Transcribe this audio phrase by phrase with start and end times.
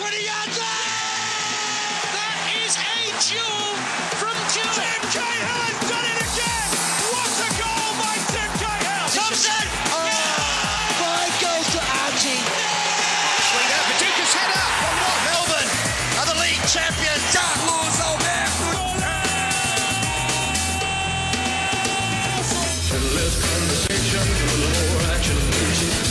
[0.00, 0.56] 20 yards
[2.16, 3.76] That is a duel
[4.16, 4.64] from Duel.
[4.72, 6.68] Tim Cahill has done it again!
[7.12, 9.12] What a goal by Tim Cahill!
[9.12, 9.60] Thompson!
[10.96, 12.40] Five goals to Archie.
[13.44, 14.64] Swing out, Paducah's header!
[15.28, 15.68] Melbourne
[16.16, 17.20] are the league champions!
[17.36, 18.40] Dark Lord's old man!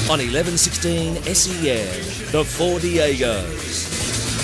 [0.10, 3.69] on 1116 SEN, the Four Diegos.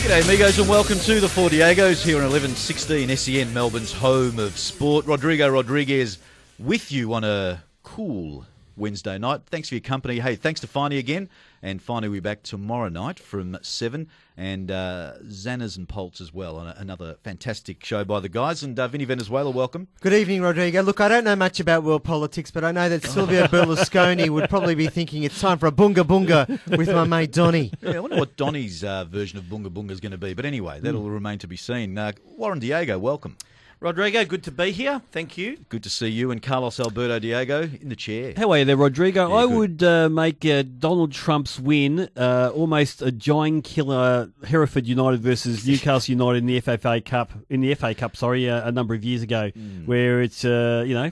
[0.06, 4.56] G'day, amigos, and welcome to the Four Diegos here on 1116 SEN, Melbourne's home of
[4.56, 5.08] sport.
[5.08, 6.20] Rodrigo Rodriguez
[6.60, 8.46] with you on a cool
[8.78, 9.42] Wednesday night.
[9.48, 10.20] Thanks for your company.
[10.20, 11.28] Hey, thanks to Finey again.
[11.66, 14.08] And finally, we'll be back tomorrow night from 7.
[14.38, 18.62] And uh, Xanas and Pulse as well on a, another fantastic show by the guys.
[18.62, 19.88] And uh, Vinny Venezuela, welcome.
[20.00, 20.84] Good evening, Rodrigo.
[20.84, 24.48] Look, I don't know much about world politics, but I know that Silvio Berlusconi would
[24.48, 26.48] probably be thinking it's time for a bunga bunga
[26.78, 27.72] with my mate Donny.
[27.82, 30.36] Yeah, I wonder what Donny's uh, version of Bunga Bunga is going to be.
[30.36, 31.98] But anyway, that'll remain to be seen.
[31.98, 33.38] Uh, Warren Diego, welcome.
[33.80, 35.02] Rodrigo, good to be here.
[35.12, 35.58] Thank you.
[35.70, 36.32] Good to see you.
[36.32, 38.34] And Carlos Alberto Diego in the chair.
[38.36, 39.28] How are you there, Rodrigo?
[39.30, 39.56] Yeah, I good.
[39.56, 45.68] would uh, make uh, Donald Trump's win uh, almost a giant killer Hereford United versus
[45.68, 48.16] Newcastle United in the FFA Cup in the FA Cup.
[48.18, 49.86] Sorry, uh, a number of years ago, Hmm.
[49.86, 51.12] where it's uh, you know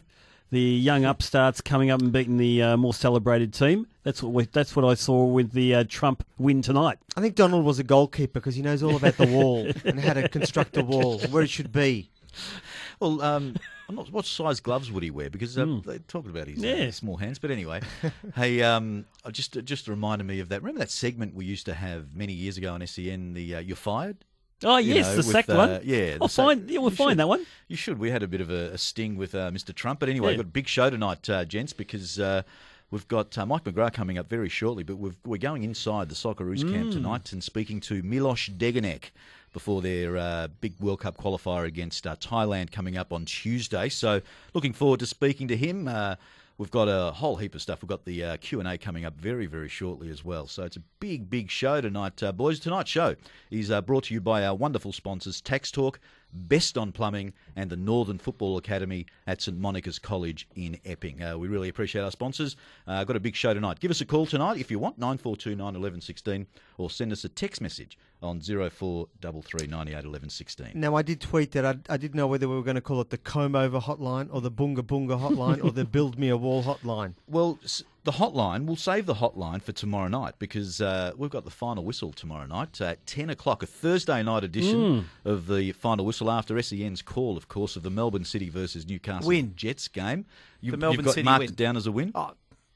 [0.49, 3.87] the young upstarts coming up and beating the uh, more celebrated team.
[4.03, 6.97] That's what we, that's what I saw with the uh, Trump win tonight.
[7.15, 10.13] I think Donald was a goalkeeper because he knows all about the wall and how
[10.13, 12.09] to construct a wall, where it should be.
[12.99, 13.55] Well, um,
[13.89, 15.29] I'm not, what size gloves would he wear?
[15.29, 17.37] Because uh, they're talking about his uh, small hands.
[17.39, 17.81] But anyway,
[18.35, 20.61] hey, um, just just reminded me of that.
[20.61, 23.33] Remember that segment we used to have many years ago on SEN?
[23.33, 24.17] The uh, you're fired.
[24.63, 25.81] Oh You yes, know, the sacked uh, one.
[25.83, 26.69] yeah, I'll sack- find.
[26.69, 27.19] Yeah, we'll find should.
[27.19, 27.45] that one.
[27.67, 27.99] You should.
[27.99, 29.75] We had a bit of a, a sting with uh, Mr.
[29.75, 29.99] Trump.
[29.99, 30.37] But anyway, Yeah.
[30.37, 32.43] we've got a big show tonight, uh, gents, because uh,
[32.89, 34.83] we've got uh, Mike McGrath coming up very shortly.
[34.83, 36.93] But we've, we're going inside the Socceroos camp Mm.
[36.93, 39.11] tonight and speaking to Milos Degenek
[39.53, 43.87] before their uh, big World Cup qualifier against uh, Thailand coming up on Tuesday.
[43.89, 44.21] So
[44.53, 45.87] looking forward to speaking to him.
[45.87, 46.15] Uh,
[46.59, 47.81] We've got a whole heap of stuff.
[47.81, 50.45] We've got the uh, Q and A coming up very, very shortly as well.
[50.45, 52.59] So it's a big, big show tonight, uh, boys.
[52.59, 53.15] Tonight's show
[53.49, 55.99] is uh, brought to you by our wonderful sponsors, Tax Talk,
[56.33, 61.21] Best on Plumbing, and the Northern Football Academy at St Monica's College in Epping.
[61.21, 62.55] Uh, we really appreciate our sponsors.
[62.87, 63.79] Uh, got a big show tonight.
[63.79, 67.29] Give us a call tonight if you want, 942 911 16, or send us a
[67.29, 70.71] text message on 0433 98 11 16.
[70.75, 73.01] Now, I did tweet that I, I didn't know whether we were going to call
[73.01, 76.37] it the comb over hotline or the bunga bunga hotline or the build me a
[76.37, 77.13] wall hotline.
[77.27, 81.45] Well, s- the hotline, we'll save the hotline for tomorrow night because uh, we've got
[81.45, 86.05] the final whistle tomorrow night at 10 o'clock, a Thursday night edition of the final
[86.05, 89.53] whistle after SEN's call, of course, of the Melbourne City versus Newcastle Win.
[89.55, 90.25] Jets game.
[90.59, 91.49] You, The Melbourne you've got City marked win.
[91.49, 92.11] it down as a win?
[92.13, 92.31] Oh,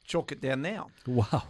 [0.06, 0.88] chalk it down now.
[1.06, 1.44] Wow.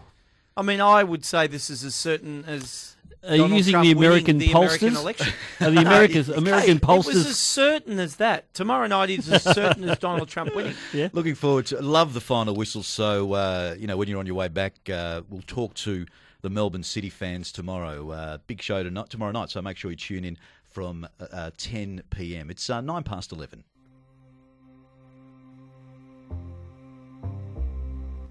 [0.55, 2.95] I mean, I would say this is as certain as.
[3.27, 4.95] Are you using Trump the American the pollsters?
[4.95, 5.33] election.
[5.61, 8.53] Are the Americans American Hey, It was as certain as that.
[8.53, 10.73] Tomorrow night is as certain as Donald Trump winning.
[10.93, 11.09] Yeah.
[11.13, 12.83] Looking forward to love the final whistle.
[12.83, 16.05] So uh, you know when you're on your way back, uh, we'll talk to
[16.41, 18.11] the Melbourne City fans tomorrow.
[18.11, 19.49] Uh, big show tonight, tomorrow night.
[19.49, 20.37] So make sure you tune in
[20.69, 22.49] from uh, uh, 10 p.m.
[22.49, 23.63] It's uh, nine past 11.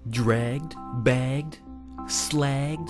[0.09, 1.57] Dragged, bagged,
[2.05, 2.89] slagged,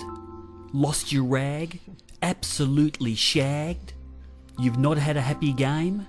[0.72, 1.80] lost your rag,
[2.22, 3.92] absolutely shagged.
[4.58, 6.06] You've not had a happy game?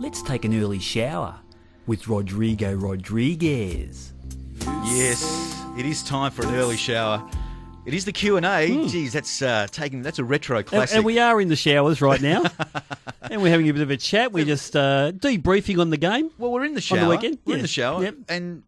[0.00, 1.38] Let's take an early shower
[1.86, 4.12] with Rodrigo Rodriguez.
[4.86, 7.28] Yes, it is time for an early shower.
[7.86, 8.66] It is the Q and A.
[8.88, 10.96] Geez, that's uh, taking that's a retro And, classic.
[10.96, 12.44] and we are in the showers right now,
[13.30, 14.32] and we're having a bit of a chat.
[14.32, 16.30] We're just uh, debriefing on the game.
[16.38, 17.00] well, we're in the shower.
[17.00, 17.38] on the weekend?
[17.44, 18.14] We're in the shower, Yep.
[18.30, 18.62] and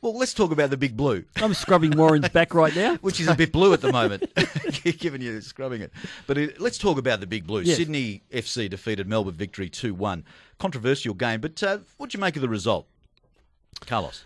[0.00, 2.96] well, let's talk about the big blue, I'm scrubbing Warren's back right now.
[2.96, 4.24] which is a bit blue at the moment,
[4.98, 5.92] given you scrubbing it.
[6.26, 7.62] But it, let's talk about the big blue.
[7.62, 7.76] Yes.
[7.76, 10.24] Sydney FC defeated Melbourne victory two one.
[10.58, 12.86] Controversial game, but uh, what do you make of the result,
[13.86, 14.24] Carlos?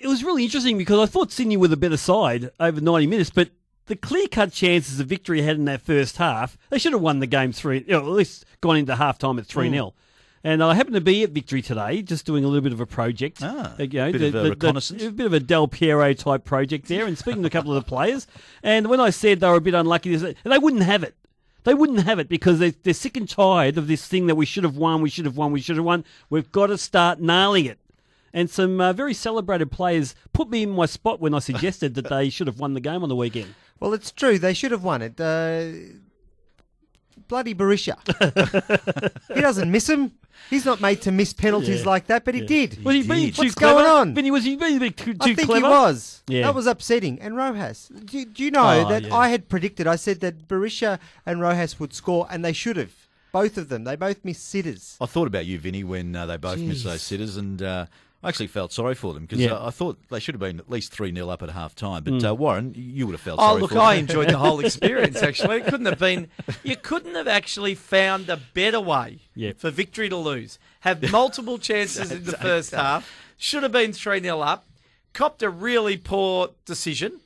[0.00, 3.30] It was really interesting because I thought Sydney were the better side over 90 minutes,
[3.30, 3.50] but
[3.86, 7.26] the clear-cut chances of victory had in that first half, they should have won the
[7.26, 9.94] game three, or at least gone into half time at three 0
[10.44, 12.86] And I happened to be at Victory today, just doing a little bit of a
[12.86, 13.38] project.
[13.42, 15.02] Ah, Uh, you know, bit of a reconnaissance.
[15.02, 17.84] a bit of a Del Piero type project there, and speaking to a couple of
[17.84, 18.26] the players.
[18.62, 21.14] And when I said they were a bit unlucky, they and they wouldn't have it.
[21.64, 24.44] They wouldn't have it because they, they're sick and tired of this thing that we
[24.46, 26.04] should have won, we should have won, we should have won.
[26.28, 27.78] We've got to start nailing it.
[28.34, 32.08] And some uh, very celebrated players put me in my spot when I suggested that
[32.08, 33.54] they should have won the game on the weekend.
[33.78, 34.38] Well, it's true.
[34.40, 35.20] They should have won it.
[35.20, 35.94] Uh,
[37.32, 37.96] bloody Berisha.
[39.34, 40.12] he doesn't miss him.
[40.50, 41.88] He's not made to miss penalties Yeah.
[41.88, 42.84] like that, but he did.
[42.84, 43.34] Was he being did.
[43.36, 43.80] too What's clever?
[43.80, 44.14] going on?
[44.14, 45.66] Vinny, was he being a bit too, too I think clever?
[45.66, 46.22] he was.
[46.28, 46.42] Yeah.
[46.42, 47.20] That was upsetting.
[47.22, 49.14] And Rojas, do, do you know Oh, that yeah.
[49.14, 49.86] I had predicted?
[49.86, 52.92] I said that Berisha and Rojas would score, and they should have.
[53.32, 53.84] Both of them.
[53.84, 54.98] They both missed sitters.
[55.00, 57.86] I thought about you, Vinny, when uh, they both missed those sitters, and uh,
[58.24, 59.54] I actually felt sorry for them because Yeah.
[59.54, 62.04] uh, I thought they should have been at least 3 0 up at half time.
[62.04, 63.48] But uh, Warren, you would have felt sorry.
[63.50, 65.56] Oh, sorry look, for I enjoyed the whole experience, actually.
[65.56, 66.28] It couldn't have been,
[66.62, 69.58] you couldn't have actually found a better way Yep.
[69.58, 70.58] for victory to lose.
[70.80, 74.66] Have multiple chances in the first half, should have been 3 0 up,
[75.14, 77.20] copped a really poor decision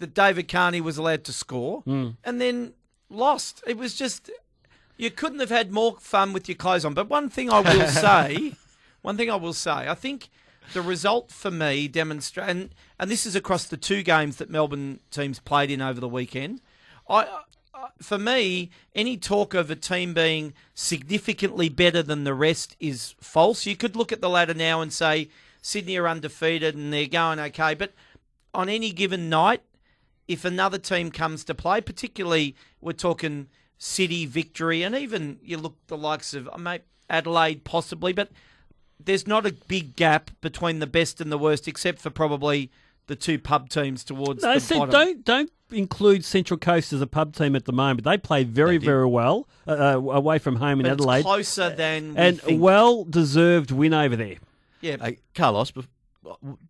[0.00, 2.72] that David Carney was allowed to score, and then
[3.08, 3.62] lost.
[3.68, 4.30] It was just,
[4.96, 6.92] you couldn't have had more fun with your clothes on.
[6.92, 8.54] But one thing I will say,
[9.02, 10.30] one thing I will say, I think
[10.72, 15.00] the result for me demonstrate, and, and this is across the two games that Melbourne
[15.10, 16.60] teams played in over the weekend.
[17.08, 22.76] I, uh, for me, any talk of a team being significantly better than the rest
[22.78, 23.66] is false.
[23.66, 25.28] You could look at the ladder now and say
[25.60, 27.92] Sydney are undefeated and they're going okay, but
[28.54, 29.62] on any given night,
[30.28, 35.76] if another team comes to play, particularly we're talking City victory, and even you look
[35.88, 38.30] the likes of uh, mate, Adelaide possibly, but
[39.04, 42.70] there's not a big gap between the best and the worst, except for probably
[43.06, 44.90] the two pub teams towards No, the see, bottom.
[44.90, 48.04] don't don't include Central Coast as a pub team at the moment.
[48.04, 48.84] They play very did.
[48.84, 52.40] very well uh, uh, away from home in but it's Adelaide, closer than we and
[52.40, 52.62] think.
[52.62, 54.36] well deserved win over there.
[54.80, 54.96] yeah.
[55.00, 55.86] Hey, Carlos, bef-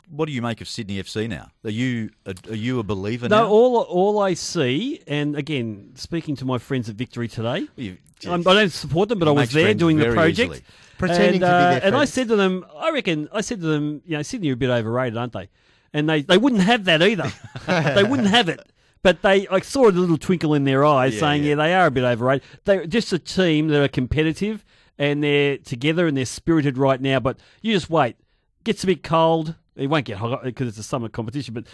[0.09, 1.51] what do you make of Sydney FC now?
[1.65, 3.43] Are you a, are you a believer now?
[3.43, 7.99] No, all all I see, and again, speaking to my friends at Victory today, You-
[8.25, 10.65] I don't support them, but I was there doing the project, easily.
[10.99, 13.61] Pretending and, to be uh, their And I said to them, I reckon, I said
[13.61, 15.49] to them, you know, Sydney are a bit overrated, aren't they?
[15.93, 17.33] And they, they wouldn't have that either.
[17.67, 18.61] they wouldn't have it.
[19.03, 21.51] But they, I saw a little twinkle in their eyes, Yeah, saying, yeah.
[21.51, 22.47] "Yeah, they are a bit overrated.
[22.65, 24.65] They're just a team that are competitive
[24.99, 27.19] and they're together and they're spirited right now.
[27.19, 28.17] But you just wait.
[28.65, 29.55] Gets a bit cold.
[29.75, 31.55] It won't get hot because it's a summer competition.
[31.55, 31.65] But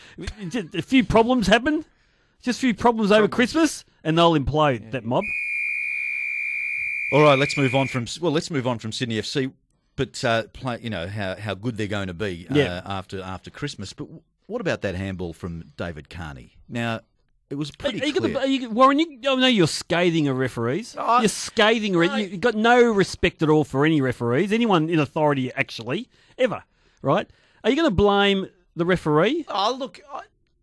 [0.75, 1.85] a few problems happen.
[2.41, 5.25] Just a few problems over Christmas, and they'll implode that mob.
[7.13, 9.53] All right, let's move on from well, let's move on from Sydney FC,
[9.97, 12.83] but uh, play, you know how, how good they're going to be uh, Yeah.
[12.85, 13.93] after after Christmas.
[13.95, 14.09] But
[14.47, 16.59] what about that handball from David Carney?
[16.69, 17.01] Now
[17.51, 18.33] it was pretty Are you clear.
[18.35, 20.95] gonna, are you, Warren, you, I know you're scathing of referees.
[20.99, 21.95] I- you're scathing.
[21.95, 22.15] No.
[22.17, 26.63] You've got no respect at all for any referees, anyone in authority, actually, ever.
[27.03, 27.29] Right?
[27.65, 29.45] Are you going to blame the referee?
[29.49, 30.23] Oh, look, I,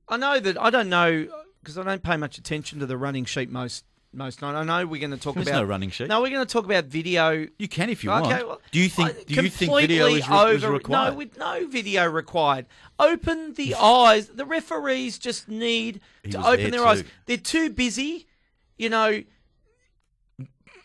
[0.09, 1.27] I know that I don't know
[1.61, 4.55] because I don't pay much attention to the running sheet most most night.
[4.55, 6.07] I know we're going to talk There's about no running sheet.
[6.07, 7.47] No, we're going to talk about video.
[7.59, 8.27] you can if you want.
[8.27, 8.47] Okay, want.
[8.47, 11.11] well, do you think I- do you think video is, re- is required?
[11.11, 12.65] No, with no video required.
[12.97, 14.27] Open the eyes.
[14.29, 17.03] The referees just need He to open their eyes.
[17.25, 18.27] They're too busy.
[18.77, 19.23] You know.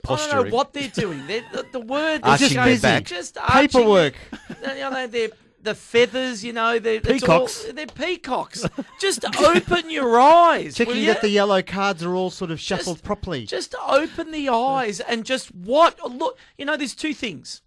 [0.08, 1.26] I don't know what they're doing.
[1.26, 3.04] They're, the, the word Arching just their goes- back.
[3.04, 4.14] just arching Paperwork.
[4.62, 5.28] their- you know, they're
[5.62, 6.42] the feathers.
[6.44, 7.66] You know, they're Peacocks.
[7.66, 8.64] All, they're peacocks.
[9.00, 10.78] just open your eyes.
[10.78, 13.44] will Checking that the yellow cards are all sort of shuffled Just- properly.
[13.46, 16.38] Just open the eyes and just what look.
[16.56, 17.62] You know, there's two things.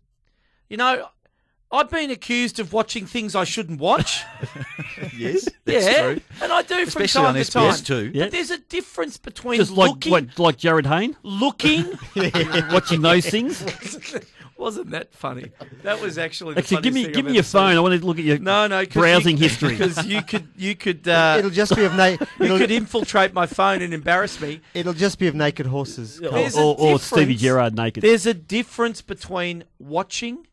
[0.69, 1.07] You know,
[1.73, 4.21] I've been accused of watching things I shouldn't watch.
[5.17, 6.21] yes, that's yeah, true.
[6.41, 7.75] and I do Especially from time on to time.
[7.77, 8.11] Too.
[8.13, 8.25] Yeah.
[8.25, 11.85] But there's a difference between Just like looking, what, like Jarryd Hayne, looking.
[12.71, 13.65] watching those things.
[14.55, 15.51] Wasn't that funny?
[15.81, 16.53] That was actually.
[16.53, 17.59] The Actually, give me thing give I've me your ever seen.
[17.61, 17.75] phone.
[17.75, 19.69] I want to look at your No, no, browsing history.
[19.69, 23.33] because you could you could uh, it'll just be of na- you it'll, could infiltrate
[23.33, 24.61] my phone and embarrass me.
[24.75, 26.19] it'll just be of naked horses.
[26.21, 26.33] or, Carl.
[26.41, 27.41] There's a or, or Stevie difference.
[27.41, 28.03] Gerrard naked.
[28.03, 30.45] There's a difference between watching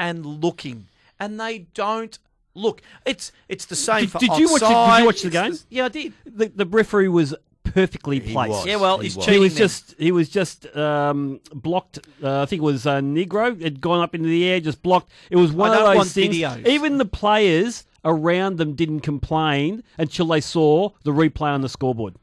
[0.00, 0.88] and looking,
[1.20, 2.18] and they don't
[2.54, 2.82] look.
[3.06, 5.52] It's it's the same Did- for did you watch the- did you watch the game?
[5.52, 6.12] the- yeah, I did.
[6.26, 8.50] The, the referee was perfectly He placed.
[8.50, 8.66] was.
[8.66, 9.24] Yeah, well, He he's was.
[9.26, 9.42] He cheating.
[9.42, 9.58] was then.
[9.58, 11.98] just he was just um, blocked.
[12.22, 15.10] Uh, I think it was uh, Negro had gone up into the air, just blocked.
[15.30, 16.36] It was one I of don't those want things.
[16.36, 16.66] videos.
[16.66, 22.14] Even the players around them didn't complain until they saw the replay on the scoreboard.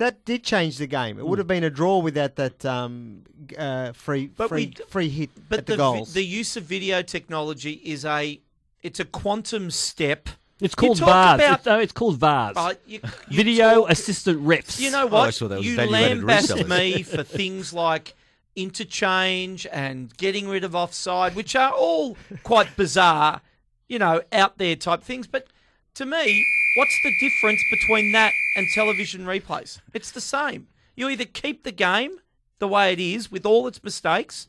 [0.00, 1.18] That did change the game.
[1.18, 3.22] It would have been a draw without that um,
[3.56, 6.56] uh, free But free, we d- free hit But at the, the, vi- the use
[6.56, 8.40] of video technology is a
[8.82, 10.28] it's a quantum step.
[10.58, 11.34] It's called talk VARs.
[11.40, 12.56] about- It's, no, it's called VARs.
[12.56, 14.80] Uh, you, you Video talk- assistant refs.
[14.80, 15.34] You know Oh, I what?
[15.34, 18.14] saw that was you value-added lambast me for things like
[18.56, 23.40] interchange and getting rid of offside, which are all quite bizarre,
[23.88, 25.26] you know, out there type things.
[25.26, 25.46] But
[25.94, 26.44] to me,
[26.76, 29.80] what's the difference between that and television replays?
[29.92, 30.68] It's the same.
[30.96, 32.18] You either keep the game
[32.58, 34.48] the way it is with all its mistakes,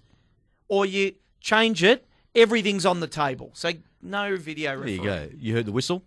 [0.68, 2.06] or you change it.
[2.36, 3.52] Everything's on the table.
[3.54, 3.72] So
[4.02, 4.78] no video.
[4.80, 5.30] There you go.
[5.38, 6.04] You heard the whistle.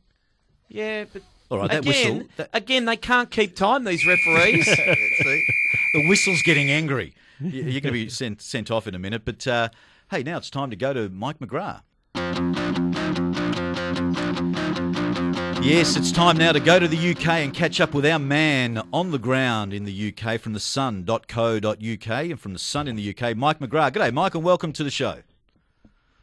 [0.69, 2.29] Yeah, but All right, that again, whistle.
[2.37, 3.85] That, again, they can't keep time.
[3.85, 4.65] These referees.
[4.67, 5.45] See?
[5.95, 7.15] the whistle's getting angry.
[7.41, 9.69] You- You're going to be sent sent off in a minute, but uh,
[10.11, 11.83] Hey, now it's time to go to Mike McGrath.
[15.65, 18.87] Yes, it's time now to go to the UK and catch up with our man
[18.93, 23.09] on the ground in the UK from the sun.co.uk and from the sun in the
[23.17, 23.93] UK, Mike McGrath.
[23.93, 25.23] G'day, Mike, and welcome to the show.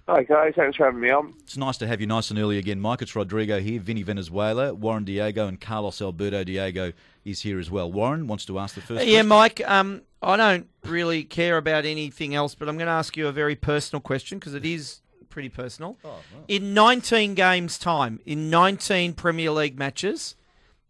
[0.07, 1.33] Hi guys, thanks for having me on.
[1.39, 3.01] It's nice to have you nice and early again, Mike.
[3.01, 6.93] It's Rodrigo here, Vinny Venezuela, Warren Diego, and Carlos Alberto Diego
[7.25, 7.91] is here as well.
[7.91, 9.27] Warren wants to ask the first Yeah, question.
[9.27, 9.61] Mike.
[9.67, 13.31] Um, I don't really care about anything else, but I'm going to ask you a
[13.31, 15.00] very personal question because it is
[15.31, 15.97] pretty personal.
[16.05, 20.35] Oh, in 19 games' time, in 19 Premier League matches,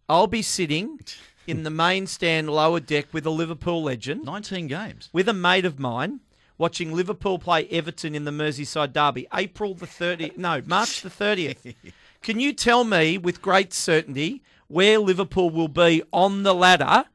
[0.09, 0.99] I'll be sitting
[1.47, 5.09] in the main stand lower deck with a Liverpool legend, 19 games.
[5.13, 6.19] with a mate of mine,
[6.57, 10.35] watching Liverpool play Everton in the Merseyside derby, April the 30th.
[10.37, 11.75] No, March the 30th.
[12.21, 17.05] Can you tell me with great certainty where Liverpool will be on the ladder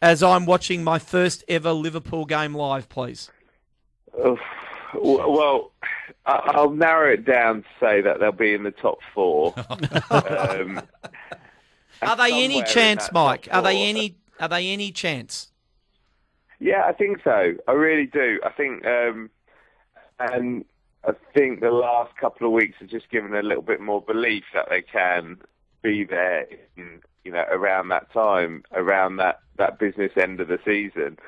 [0.00, 3.30] as I'm watching my first ever Liverpool game live, please?
[4.24, 4.38] Oof.
[4.94, 5.86] Well, I-
[6.26, 9.54] I'll narrow it down to say that they'll be in the top four.
[10.10, 10.82] um,
[12.02, 13.48] Are they any chance, Mike?
[13.50, 14.16] Are they any?
[14.40, 15.52] Are they any chance?
[16.58, 17.54] Yeah, I think so.
[17.68, 18.40] I really do.
[18.44, 19.30] I think, um,
[20.18, 20.64] and
[21.04, 24.44] I think the last couple of weeks have just given a little bit more belief
[24.54, 25.38] that they can
[25.82, 30.58] be there, in, you know, around that time, around that that business end of the
[30.64, 31.18] season,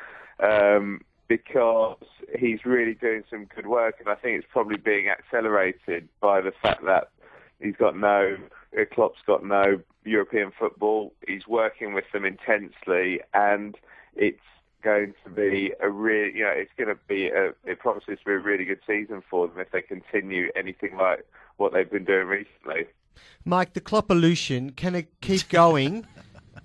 [0.41, 1.99] um, because
[2.39, 6.53] he's really doing some good work, and I think it's probably being accelerated by the
[6.63, 7.11] fact that
[7.61, 8.37] he's got no,
[8.79, 11.13] uh, Klopp's got no European football.
[11.27, 13.77] He's working with them intensely, and
[14.17, 14.41] it's
[14.83, 18.25] going to be a really, you know, it's going to be a, it promises to
[18.25, 22.05] be a really good season for them if they continue anything like what they've been
[22.05, 22.87] doing recently.
[23.45, 26.07] Mike, the Kloppolution, can it keep going?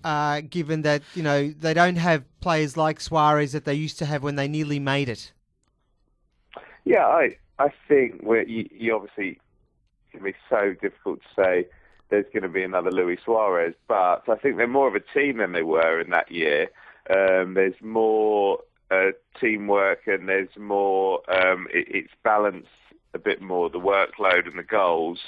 [0.03, 4.05] uh, given that you know they don't have players like Suarez that they used to
[4.05, 5.31] have when they nearly made it.
[6.85, 11.67] Yeah, I I think you, you obviously it can be so difficult to say
[12.09, 15.37] there's going to be another Luis Suarez, but I think they're more of a team
[15.37, 16.69] than they were in that year.
[17.09, 18.59] Um, there's more
[18.91, 21.21] uh, teamwork and there's more.
[21.31, 22.67] Um, it, it's balanced
[23.13, 25.19] a bit more the workload and the goals.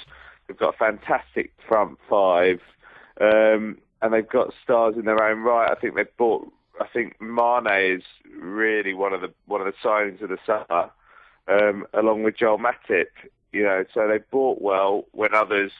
[0.46, 2.60] They've got a fantastic front five,
[3.20, 5.70] um, and they've got stars in their own right.
[5.70, 6.50] I think they've bought.
[6.80, 8.02] I think Mane is
[8.38, 10.90] really one of the one of the signings of the summer
[11.48, 13.06] um, along with Joel Matip.
[13.52, 15.72] You know, so they bought well when others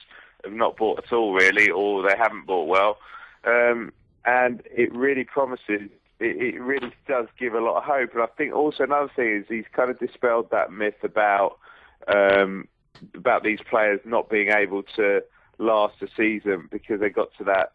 [0.43, 2.97] have not bought at all, really, or they haven't bought well.
[3.43, 3.93] Um,
[4.25, 5.89] and it really promises.
[6.19, 8.13] It, it really does give a lot of hope.
[8.13, 11.59] And I think also another thing is he's kind of dispelled that myth about
[12.07, 12.67] um,
[13.13, 15.21] about these players not being able to
[15.59, 17.73] last a season because they got to that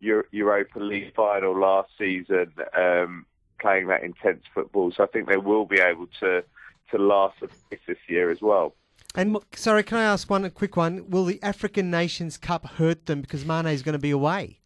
[0.00, 3.26] Euro- Europa League final last season, um,
[3.60, 4.92] playing that intense football.
[4.92, 6.44] So I think they will be able to
[6.90, 8.74] to last a bit this year as well.
[9.14, 11.08] And sorry, can I ask one quick one?
[11.08, 14.58] Will the African Nations Cup hurt them because Mane is going to be away?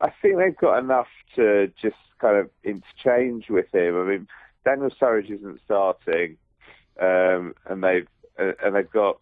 [0.00, 3.96] I think they've got enough to just kind of interchange with him.
[3.96, 4.28] I mean,
[4.64, 6.36] Daniel Sturridge isn't starting,
[7.00, 9.18] um, and they've uh, and they've got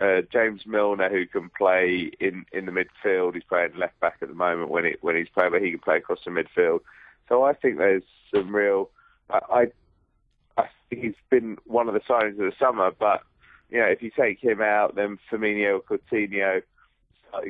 [0.00, 3.34] uh, James Milner who can play in, in the midfield.
[3.34, 5.80] He's playing left back at the moment when it when he's playing, but he can
[5.80, 6.80] play across the midfield.
[7.28, 8.02] So I think there's
[8.34, 8.90] some real.
[9.30, 13.22] I I, I think he's been one of the signings of the summer, but
[13.70, 16.62] you know if you take him out, then Firmino or Coutinho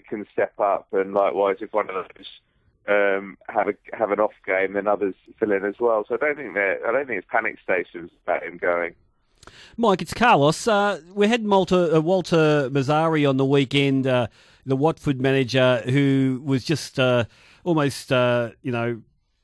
[0.09, 2.27] can step up, and likewise if one of those
[2.89, 6.05] um, have a have an off game, then others fill in as well.
[6.09, 8.95] So I don't think that I don't think it's panic stations about him going.
[9.77, 10.67] Mike, it's Carlos.
[10.67, 14.29] Uh, we had Malta, uh, Walter Mazzarri on the weekend, uh,
[14.65, 17.25] the Watford manager, who was just uh,
[17.65, 19.03] almost, uh, you know,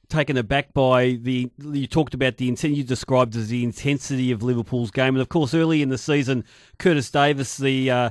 [0.08, 1.50] taken aback by the.
[1.58, 5.28] You talked about the intent you described as the intensity of Liverpool's game, and of
[5.28, 6.44] course, early in the season,
[6.78, 8.10] Curtis Davies, the uh,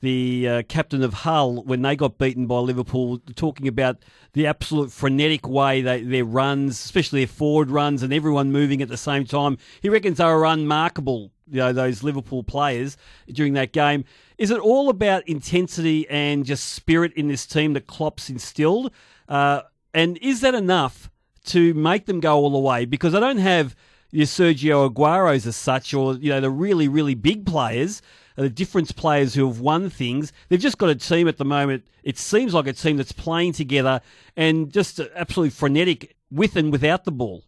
[0.00, 3.98] the uh, captain of Hull, when they got beaten by Liverpool, talking about
[4.32, 8.88] the absolute frenetic way they, their runs, especially their forward runs, and everyone moving at
[8.88, 9.58] the same time.
[9.82, 12.96] He reckons they were unmarkable, you know, those Liverpool players
[13.30, 14.04] during that game.
[14.38, 18.90] Is it all about intensity and just spirit in this team that Klopp's instilled?
[19.28, 21.10] Uh, and is that enough
[21.46, 22.86] to make them go all the way?
[22.86, 23.76] Because I don't have
[24.10, 28.02] your Sergio Aguero's as such, or you know the really really big players,
[28.42, 30.32] the difference players who have won things.
[30.48, 31.86] They've just got a team at the moment.
[32.02, 34.00] It seems like a team that's playing together
[34.36, 37.44] and just absolutely frenetic with and without the ball.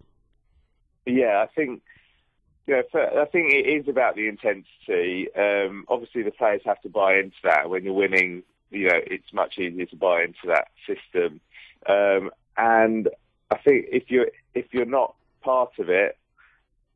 [1.07, 1.83] Yeah, I think.
[2.67, 5.29] Yeah, I think it is about the intensity.
[5.35, 7.69] Um, obviously, the players have to buy into that.
[7.69, 11.41] When you're winning, you know, it's much easier to buy into that system.
[11.87, 13.09] Um, and
[13.51, 16.17] I think if you're if you're not part of it,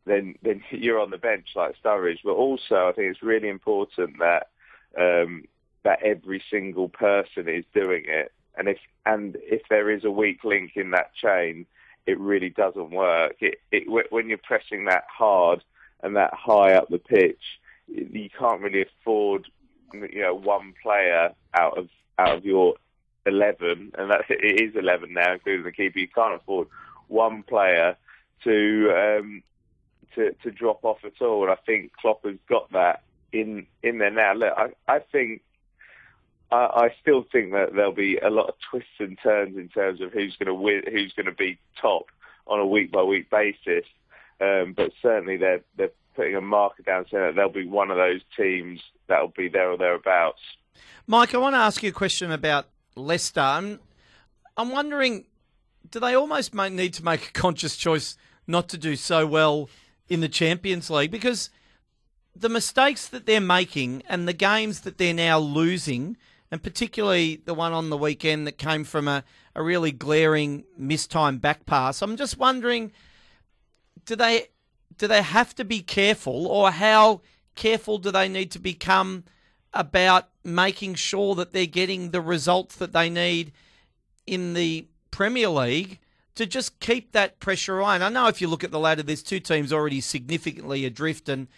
[0.07, 2.21] then then you're on the bench like Sturridge.
[2.25, 4.49] But also, I think it's really important that
[4.99, 5.45] um,
[5.83, 10.45] that every single person is doing it, and if and if there is a weak
[10.45, 11.67] link in that chain,
[12.07, 13.37] it really doesn't work.
[13.41, 15.63] It, it when you're pressing that hard
[16.03, 17.43] and that high up the pitch,
[17.89, 19.49] you can't really afford
[19.93, 22.75] you know one player out of out of your
[23.27, 25.99] eleven, and that it is eleven now, including the keeper.
[25.99, 26.69] You can't afford
[27.09, 27.97] one player
[28.45, 29.43] to um,
[30.17, 31.43] to to drop off at all.
[31.43, 34.35] And I think Klopp has got that in in there now.
[34.35, 35.43] Look, I I think.
[36.53, 40.01] I, I still think that there'll be a lot of twists and turns in terms
[40.01, 42.07] of who's going to win, who's going to be top
[42.47, 43.85] on a week by week basis.
[44.41, 47.97] Um, but certainly they're they're putting a marker down saying that they'll be one of
[47.97, 50.41] those teams that'll be there or thereabouts.
[51.07, 53.41] Mike, I want to ask you a question about Leicester.
[53.41, 53.79] I'm,
[54.57, 55.27] I'm wondering,
[55.91, 59.69] do they almost need to make a conscious choice not to do so well
[60.09, 61.11] in the Champions League?
[61.11, 61.51] Because
[62.35, 66.17] the mistakes that they're making and the games that they're now losing,
[66.51, 71.41] and particularly the one on the weekend that came from a, a really glaring mistime
[71.41, 72.93] back pass, I'm just wondering,
[74.05, 74.49] do they
[74.99, 77.21] do they have to be careful, or how
[77.55, 79.25] careful do they need to become
[79.75, 83.53] about making sure that they're getting the results that they need
[84.27, 85.99] in the Premier League
[86.37, 88.03] to just keep that pressure on.
[88.03, 91.49] I know if you look at the ladder, there's two teams already significantly adrift and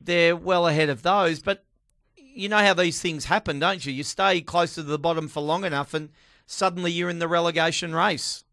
[0.00, 1.40] they're well ahead of those.
[1.40, 1.64] But
[2.16, 3.92] you know how these things happen, don't you?
[3.92, 6.08] You stay close to the bottom for long enough and
[6.46, 8.44] suddenly you're in the relegation race.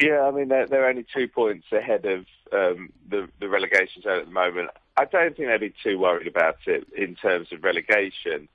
[0.00, 4.20] Yeah, I mean, they're, they're only two points ahead of um, the, the relegation zone
[4.20, 4.70] at the moment.
[4.96, 8.48] I don't think they'd be too worried about it in terms of relegation.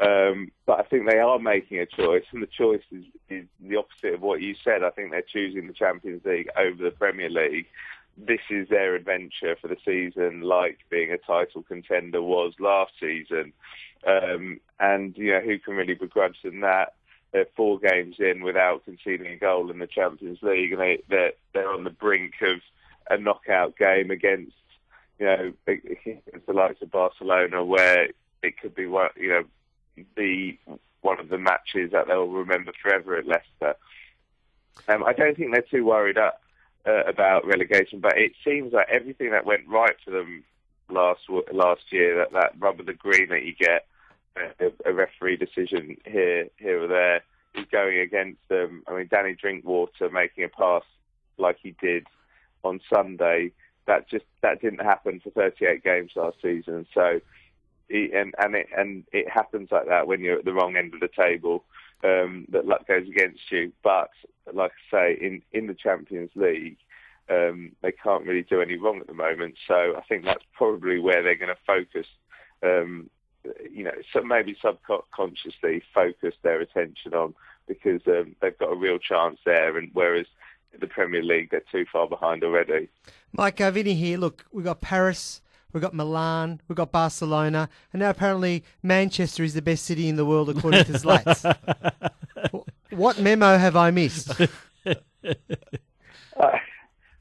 [0.00, 3.76] Um, but I think they are making a choice, and the choice is, is the
[3.76, 4.84] opposite of what you said.
[4.84, 7.66] I think they're choosing the Champions League over the Premier League.
[8.16, 13.52] This is their adventure for the season, like being a title contender was last season.
[14.06, 16.94] Um, and, you know, who can really begrudge them that?
[17.32, 21.32] They're four games in without conceding a goal in the Champions League, and they, they're,
[21.52, 22.60] they're on the brink of
[23.10, 24.52] a knockout game against
[25.18, 28.08] you know, the likes of Barcelona, where
[28.42, 29.44] it could be one, you know,
[30.16, 30.58] the
[31.00, 33.76] one of the matches that they'll remember forever at Leicester.
[34.88, 36.40] Um, I don't think they're too worried up,
[36.86, 40.44] uh, about relegation, but it seems like everything that went right for them
[40.90, 41.20] last
[41.52, 43.86] last year, that that rub of the green that you get,
[44.36, 47.22] uh, a, a referee decision here here or there,
[47.54, 48.82] is going against them.
[48.86, 50.84] I mean, Danny Drinkwater making a pass
[51.36, 52.06] like he did
[52.64, 53.52] on Sunday
[53.88, 56.86] that just that didn't happen for 38 games last season.
[56.94, 57.20] So,
[57.90, 61.00] and and it and it happens like that when you're at the wrong end of
[61.00, 61.64] the table.
[62.04, 63.72] Um, that luck goes against you.
[63.82, 64.10] But
[64.52, 66.78] like I say, in in the Champions League,
[67.30, 69.56] um, they can't really do any wrong at the moment.
[69.66, 72.06] So I think that's probably where they're going to focus.
[72.62, 73.10] Um,
[73.70, 77.34] you know, so maybe subconsciously focus their attention on
[77.66, 79.76] because um, they've got a real chance there.
[79.76, 80.26] And whereas
[80.78, 82.88] the Premier League, they're too far behind already.
[83.32, 84.18] Mike, Vinny here.
[84.18, 85.40] Look, we've got Paris,
[85.72, 90.16] we've got Milan, we've got Barcelona, and now apparently Manchester is the best city in
[90.16, 91.44] the world according to Zlats.
[92.90, 94.32] what memo have I missed?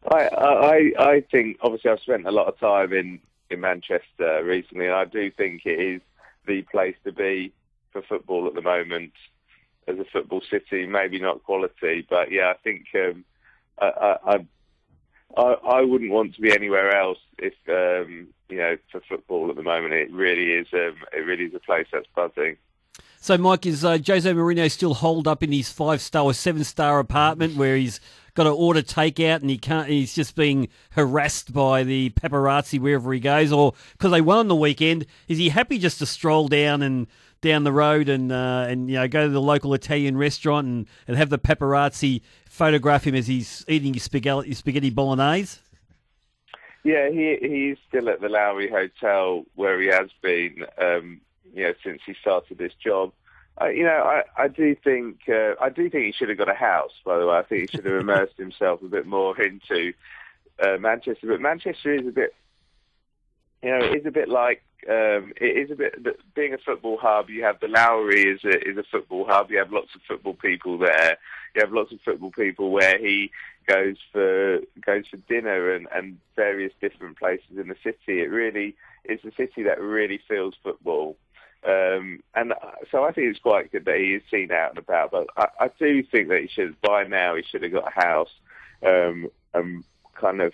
[0.09, 4.85] I, I, I think, obviously, I've spent a lot of time in, in Manchester recently,
[4.85, 6.01] and I do think it is
[6.45, 7.51] the place to be
[7.91, 9.11] for football at the moment
[9.87, 10.85] as a football city.
[10.85, 13.25] Maybe not quality, but yeah, I think um,
[13.79, 14.45] I, I,
[15.35, 19.55] I, I wouldn't want to be anywhere else if um, you know for football at
[19.55, 19.93] the moment.
[19.93, 20.67] It really is.
[20.73, 22.57] Um, it really is a place that's buzzing.
[23.19, 27.55] So, Mike, is uh, Jose Mourinho still holed up in his five-star or seven-star apartment
[27.55, 27.99] where he's
[28.35, 29.89] got to order takeout and he can't?
[29.89, 34.47] He's just being harassed by the paparazzi wherever he goes, or because they won on
[34.47, 35.05] the weekend.
[35.27, 37.07] Is he happy just to stroll down and
[37.41, 40.87] down the road and uh, and you know go to the local Italian restaurant and,
[41.07, 45.59] and have the paparazzi photograph him as he's eating his spaghetti, spaghetti bolognese?
[46.83, 51.21] Yeah, he he's still at the Lowry Hotel where he has been, um,
[51.53, 53.11] you know, since he started this job.
[53.59, 56.49] Uh, you know, I, I do think uh, I do think he should have got
[56.49, 56.91] a house.
[57.03, 59.93] By the way, I think he should have immersed himself a bit more into
[60.63, 61.27] uh, Manchester.
[61.27, 62.35] But Manchester is a bit,
[63.63, 66.97] you know, it is a bit like um, it is a bit being a football
[66.97, 67.29] hub.
[67.29, 69.51] You have the Lowry is a is a football hub.
[69.51, 71.17] You have lots of football people there.
[71.55, 73.31] You have lots of football people where he
[73.67, 78.21] goes for goes for dinner and, and various different places in the city.
[78.21, 81.17] It really is a city that really feels football.
[81.67, 82.53] Um, and
[82.91, 85.11] so I think it's quite good that he is seen out and about.
[85.11, 87.99] But I, I do think that he should, by now, he should have got a
[87.99, 88.29] house
[88.85, 90.53] um, and kind of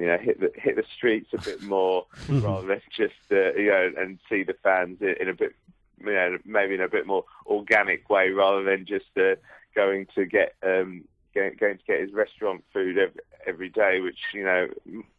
[0.00, 3.70] you know hit the hit the streets a bit more rather than just uh, you
[3.70, 5.52] know and see the fans in, in a bit
[6.00, 9.34] you know maybe in a bit more organic way rather than just uh,
[9.74, 14.18] going to get um, going, going to get his restaurant food every, every day, which
[14.34, 14.66] you know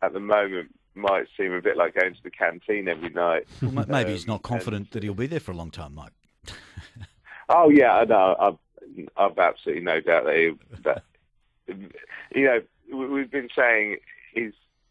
[0.01, 3.47] at the moment might seem a bit like going to the canteen every night.
[3.61, 5.95] Well, ma- maybe he's Um, not confident that he'll be there for a long time,
[5.95, 6.11] Mike.
[7.53, 8.35] Oh yeah, I know.
[8.39, 11.03] I've, I've absolutely no doubt that, he, that
[12.33, 12.61] you know
[12.93, 13.97] we- we've been saying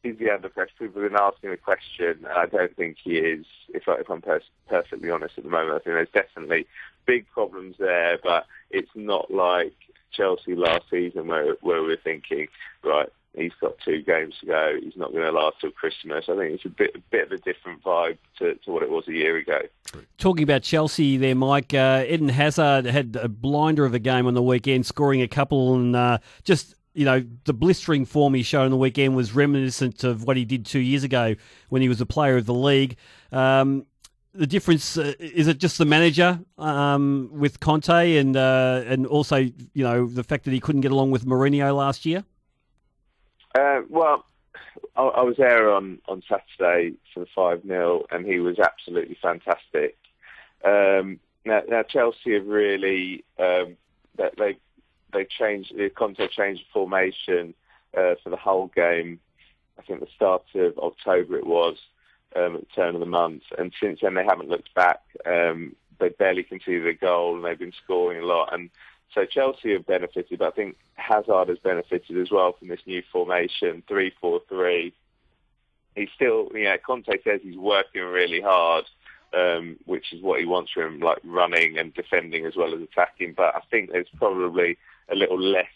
[0.03, 0.73] is the he under pressure?
[0.79, 2.27] People have been asking the question.
[2.35, 3.45] I don't think he is.
[3.69, 6.67] If, I, if I'm pers- perfectly honest at the moment, I think there's definitely
[7.07, 9.75] big problems there, but it's not like
[10.13, 12.49] Chelsea last season where where we're thinking
[12.83, 13.09] right.
[13.37, 14.77] He's got two games to go.
[14.83, 16.25] He's not going to last till Christmas.
[16.29, 18.91] I think it's a bit, a bit of a different vibe to, to what it
[18.91, 19.61] was a year ago.
[20.19, 24.35] Talking about Chelsea there, Mike, uh, Eden Hazard had a blinder of a game on
[24.35, 26.75] the weekend, scoring a couple and uh, just.
[27.01, 30.45] You know, the blistering form he showed on the weekend was reminiscent of what he
[30.45, 31.35] did two years ago
[31.71, 32.99] when he was a player of the league.
[33.33, 33.87] Um,
[34.35, 39.37] the difference uh, is it just the manager um, with Conte and uh, and also
[39.37, 42.23] you know the fact that he couldn't get along with Mourinho last year.
[43.55, 44.27] Uh, well,
[44.95, 49.17] I, I was there on, on Saturday for the 5 0, and he was absolutely
[49.23, 49.97] fantastic.
[50.63, 53.79] Um, now, now, Chelsea have really um,
[54.17, 54.59] they
[55.13, 57.55] they changed the Conte changed formation
[57.97, 59.21] uh, for the whole game.
[59.79, 61.77] I think the start of October it was
[62.37, 65.01] um, at the turn of the month, and since then they haven't looked back.
[65.27, 68.55] Um, they barely conceded a goal, and they've been scoring a lot.
[68.55, 68.71] And
[69.15, 73.03] so Chelsea have benefited, but I think Hazard has benefited as well from this new
[73.13, 74.93] formation, three-four-three.
[75.97, 78.85] He's still, you know, Conte says he's working really hard,
[79.35, 82.81] um, which is what he wants from him, like running and defending as well as
[82.81, 83.35] attacking.
[83.37, 84.79] But I think there's probably
[85.11, 85.67] a little less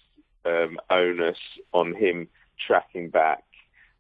[0.45, 1.39] um, onus
[1.73, 2.29] on him
[2.67, 3.45] tracking back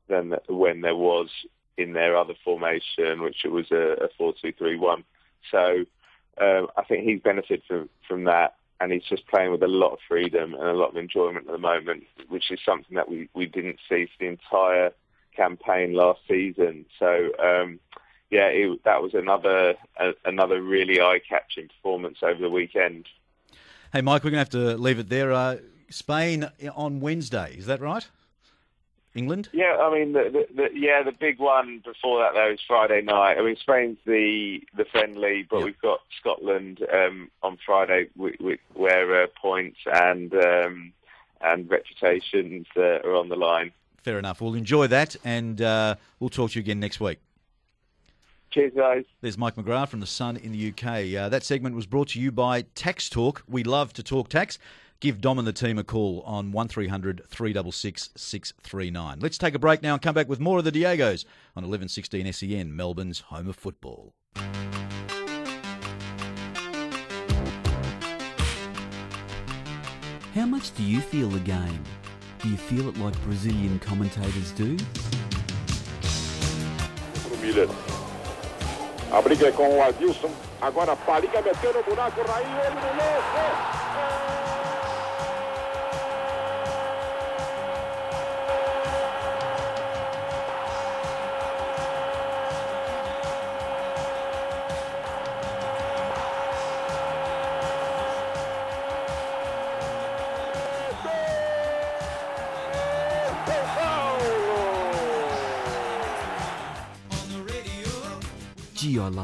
[0.09, 1.29] than when there was
[1.77, 5.05] in their other formation, which it was a, a four-two-three-one.
[5.51, 5.85] So
[6.41, 9.93] um, I think he's benefited from, from that and he's just playing with a lot
[9.93, 13.29] of freedom and a lot of enjoyment at the moment, which is something that we,
[13.35, 14.91] we didn't see for the entire
[15.35, 16.85] campaign last season.
[16.99, 17.81] So um,
[18.31, 23.07] yeah, it, that was another a, another really eye-catching performance over the weekend.
[23.95, 25.33] Hey, Mike, we're going to have to leave it there.
[25.33, 28.05] Uh, Spain on Wednesday, is that right?
[29.15, 29.49] England?
[29.53, 33.03] Yeah, I mean, the, the, the, yeah, the big one before that though is Friday
[33.03, 33.37] night.
[33.39, 35.67] I mean, Spain's the the friendly, but Yeah.
[35.67, 40.93] we've got Scotland um, on Friday, we, we, where uh, points and um,
[41.41, 43.71] and reputations uh, are on the line.
[44.03, 44.41] Fair enough.
[44.41, 47.21] We'll enjoy that, and uh, we'll talk to you again next week.
[48.55, 49.05] Cheers, guys.
[49.21, 51.13] There's Mike McGrath from The Sun in the UK.
[51.19, 53.43] Uh, that segment was brought to you by Tax Talk.
[53.49, 54.61] We love to talk tax.
[55.01, 59.19] Give Dom and the team a call on 1300 366 639.
[59.19, 61.25] Let's take a break now and come back with more of the Diegos
[61.57, 64.15] on 1116 SEN, Melbourne's home of football.
[70.33, 71.83] How much do you feel the game?
[72.39, 74.77] Do you feel it like Brazilian commentators do?
[79.15, 80.29] A briga é com o Adilson.
[80.61, 83.84] Agora Paliga meteu no buraco, Raí, ele no lance.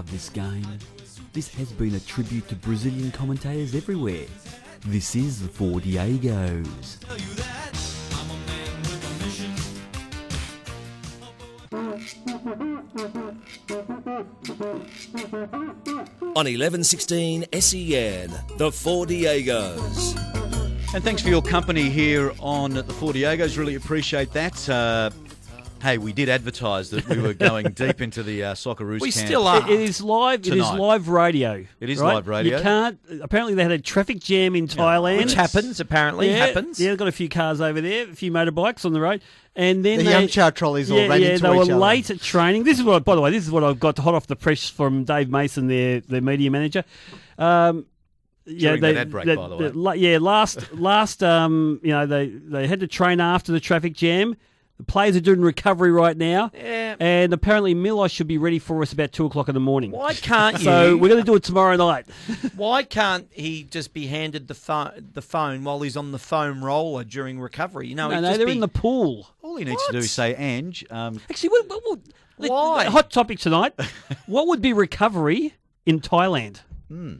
[0.01, 0.67] Love this game.
[1.35, 4.25] This has been a tribute to Brazilian commentators everywhere.
[4.87, 7.05] This is the Four Diegos.
[16.23, 20.17] On 1116 SEN, the Four Diegos.
[20.95, 23.59] And thanks for your company here on the Four Diegos.
[23.59, 24.67] Really appreciate that.
[24.67, 25.11] Uh,
[25.83, 29.27] hey, we did advertise that we were going deep into the uh, Socceroos We camp.
[29.27, 29.59] still are.
[29.69, 30.40] It- it is live.
[30.40, 30.77] It is Tonight.
[30.79, 31.64] live radio.
[31.81, 32.14] It is right?
[32.14, 32.57] live radio.
[32.59, 32.99] You can't.
[33.23, 36.29] Apparently, they had a traffic jam in Thailand, Which happens, apparently.
[36.31, 36.79] Yeah, Happens.
[36.81, 39.23] Yeah, they've got a few cars over there, a few motorbikes on the road,
[39.57, 41.77] and then The they, Yamcha trolleys all yeah, ran yeah, into they were each other.
[41.77, 42.64] late at training.
[42.64, 44.69] This is what, by the way, this is what I've got hot off the press
[44.69, 46.85] from Dave Mason, their their media manager.
[47.38, 47.87] Um,
[48.47, 49.69] yeah, During they, that ad break, they- by the way.
[49.71, 53.93] la- yeah, last last um, you know, they they had to train after the traffic
[53.95, 54.37] jam.
[54.81, 56.97] The players are doing recovery right now, Yeah.
[56.99, 59.90] and apparently Milos should be ready for us about two o'clock in the morning.
[59.90, 60.64] Why can't you?
[60.64, 62.07] So we're going to do it tomorrow night.
[62.57, 66.64] Why can't he just be handed the phone, the phone while he's on the foam
[66.64, 67.88] roller during recovery?
[67.88, 69.29] You know, no, no, they're be- in the pool.
[69.43, 71.99] All he needs need to do is say, Ange, um, Actually, what, what,
[72.38, 72.85] what, Why?
[72.87, 73.75] hot topic tonight.
[74.27, 75.53] what would be recovery
[75.85, 76.61] in Thailand?
[76.88, 77.16] Hmm.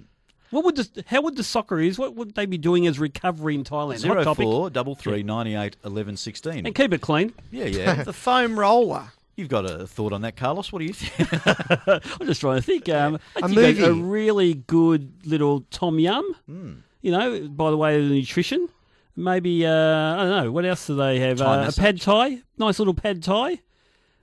[0.51, 3.63] What would the, how would the Socceroos, what would they be doing as recovery in
[3.65, 3.91] Thailand?
[3.93, 4.45] Hot zero topic.
[4.45, 6.67] four double three ninety eight eleven sixteen.
[6.67, 7.33] And keep it clean.
[7.51, 8.03] Yeah, yeah.
[8.05, 9.13] The foam roller.
[9.37, 10.71] You've got a thought on that, Carlos?
[10.73, 11.31] What do you think?
[12.21, 12.89] I'm just trying to think.
[12.89, 16.35] Um, I A think a, a really good little tom yum.
[16.47, 16.73] Hmm.
[17.01, 18.69] You know, by the way of the nutrition.
[19.17, 21.39] Maybe uh, I don't know what else do they have?
[21.39, 21.83] Thai Uh, a massage.
[21.85, 23.61] pad thai, nice little pad thai,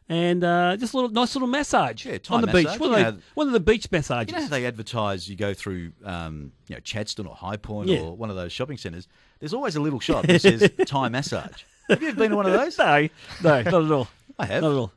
[0.10, 2.80] and uh, just a little nice little massage Yeah, Thai on the massage, beach.
[2.80, 4.32] One you of, know, the, one of the beach massages.
[4.34, 7.89] You know how they advertise you go through, um, you know, Chadstone or High Point
[7.89, 8.00] Yeah.
[8.02, 9.08] or one of those shopping centres.
[9.39, 11.63] There's always a little shop that says Thai massage.
[11.89, 12.78] Have you ever been to one of those?
[12.80, 13.08] no,
[13.43, 14.08] no, not at all.
[14.39, 14.62] I have.
[14.63, 14.91] Not at all.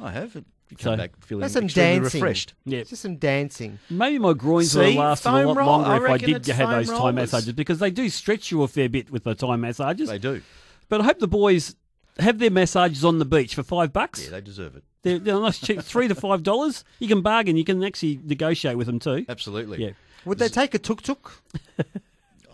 [0.00, 0.34] I have.
[0.34, 2.02] You come So- back feeling That's some dancing.
[2.20, 2.54] refreshed.
[2.64, 2.82] Yeah.
[2.84, 3.78] Just some dancing.
[3.90, 4.92] Maybe my groins would See?
[4.94, 7.10] have lasted a lot roll- longer I if I reckon did have foam those Thai
[7.12, 10.08] massages because they do stretch you a fair bit with the Thai massages.
[10.08, 10.40] They do.
[10.88, 11.74] But I hope the boys
[12.18, 14.24] have their massages on the beach for five bucks.
[14.24, 14.84] Yeah, they deserve it.
[15.02, 16.84] They're, they're nice cheap, three to five dollars.
[16.98, 17.56] You can bargain.
[17.56, 19.24] You can actually negotiate with them too.
[19.28, 19.82] Absolutely.
[19.84, 19.90] Yeah.
[20.24, 21.42] Would they take a tuk tuk?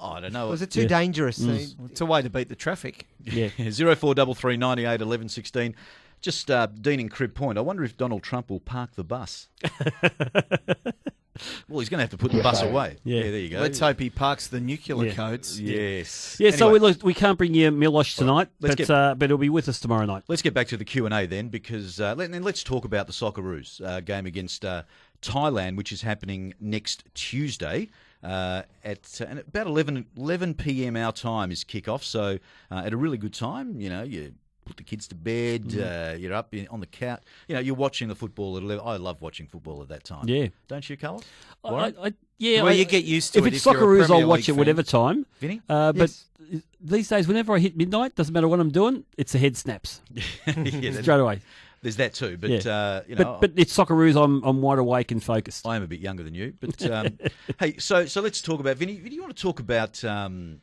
[0.00, 0.48] Oh, I don't know.
[0.48, 0.88] Was it too Yeah.
[0.88, 1.38] dangerous?
[1.40, 3.06] It's a way to beat the traffic.
[3.24, 3.48] Yeah.
[3.70, 5.74] Zero four double three ninety eight eleven sixteen.
[6.20, 7.58] Just uh, Dean and Crib Point.
[7.58, 9.48] I wonder if Donald Trump will park the bus.
[11.68, 12.96] well, he's going to have to put the bus away.
[13.04, 13.22] Yeah.
[13.22, 13.60] there you go.
[13.60, 15.14] Let's hope he parks the nuclear Yeah.
[15.14, 15.60] codes.
[15.60, 16.36] Yes.
[16.38, 16.50] Yeah.
[16.50, 19.38] So we look, we can't bring you Milosh tonight, let's but get- uh, but he'll
[19.38, 20.24] be with us tomorrow night.
[20.28, 22.84] Let's get back to the Q and A then, because uh, let, then let's talk
[22.84, 24.82] about the Socceroos uh, game against uh,
[25.22, 27.88] Thailand, which is happening next Tuesday.
[28.22, 30.96] Uh, at uh, and about 11, 11 p.m.
[30.96, 32.38] our time is kickoff, so
[32.70, 33.80] uh, at a really good time.
[33.80, 34.34] You know, you
[34.68, 36.14] put the kids to bed, Mm-hmm.
[36.14, 37.22] uh, you're up in, on the couch.
[37.48, 38.84] You know, you're watching the football at 11.
[38.86, 40.28] I love watching football at that time.
[40.28, 40.48] Yeah.
[40.68, 41.24] don't you, Carlos?
[41.64, 41.92] I?
[42.00, 42.62] I, yeah.
[42.62, 44.56] Well, you get used to if it it's if Socceroos, I'll watch League it fan.
[44.58, 45.26] whatever time.
[45.40, 45.60] Vinny?
[45.68, 46.10] Uh, but
[46.50, 46.62] Yes.
[46.80, 50.00] these days, whenever I hit midnight, doesn't matter what I'm doing, it's the head snaps
[50.46, 51.40] yeah, straight away.
[51.82, 52.36] there's that too.
[52.38, 52.72] But Yeah.
[52.72, 54.16] uh, you know, But but it's Socceroos.
[54.22, 55.66] I'm I'm wide awake and focused.
[55.66, 57.18] I am a bit younger than you, but um,
[57.60, 58.96] hey, so so let's talk about Vinny.
[58.96, 60.60] Do you want to talk about um,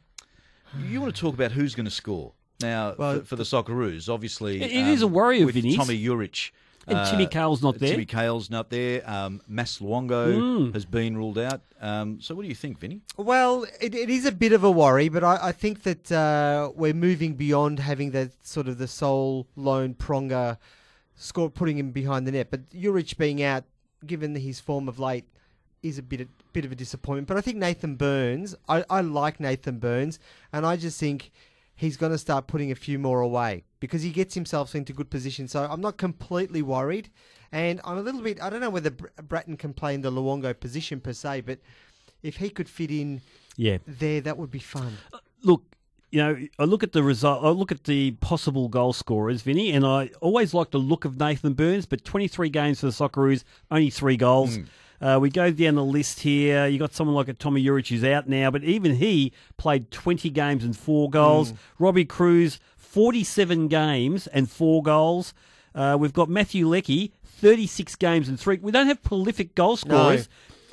[0.87, 4.09] you want to talk about who's going to score now Well, for, for the Socceroos?
[4.09, 5.77] Obviously, It- it is a worry of with Vinny's.
[5.77, 6.51] Tomi Juric.
[6.87, 7.89] And Timmy Cahill's not there.
[7.89, 9.01] Timmy Cahill's not there.
[9.09, 10.37] Um, Mas Luongo
[10.69, 10.73] Mm.
[10.75, 11.61] has been ruled out.
[11.81, 13.01] Um, so, what do you think, Vinny?
[13.17, 16.71] Well, it, it is a bit of a worry, but I, I think that uh,
[16.75, 20.59] we're moving beyond having that sort of the sole lone pronger
[21.15, 22.51] score, putting him behind the net.
[22.51, 23.63] But Juric being out,
[24.05, 25.25] given his form of late,
[25.81, 27.27] is a bit bit of a disappointment.
[27.27, 30.19] But I think Nathan Burns, I, I like Nathan Burns,
[30.53, 31.31] and I just think
[31.75, 35.09] he's going to start putting a few more away because he gets himself into good
[35.09, 35.47] position.
[35.47, 37.09] So I'm not completely worried,
[37.51, 38.41] and I'm a little bit.
[38.41, 41.59] I don't know whether Br- Brattan can play in the Luongo position per se, but
[42.23, 43.21] if he could fit in
[43.57, 43.77] Yeah.
[43.85, 44.97] there, that would be fun.
[45.13, 45.63] Uh, look,
[46.11, 47.43] you know, I look at the result.
[47.43, 51.19] I look at the possible goal scorers, Vinny, and I always like the look of
[51.19, 51.85] Nathan Burns.
[51.85, 54.55] But 23 games for the Socceroos, only three goals.
[54.55, 54.63] Hmm.
[55.05, 56.65] Uh, we go down the list here.
[56.65, 60.31] You got someone like a Tomi Juric who's out now, but even he played 20
[60.31, 61.53] games and four goals.
[61.77, 65.35] Robbie Kruse, 47 games and four goals.
[65.75, 68.57] Uh, we've got Matthew Leckie, 36 games and three.
[68.59, 70.27] We don't have prolific goal scorers.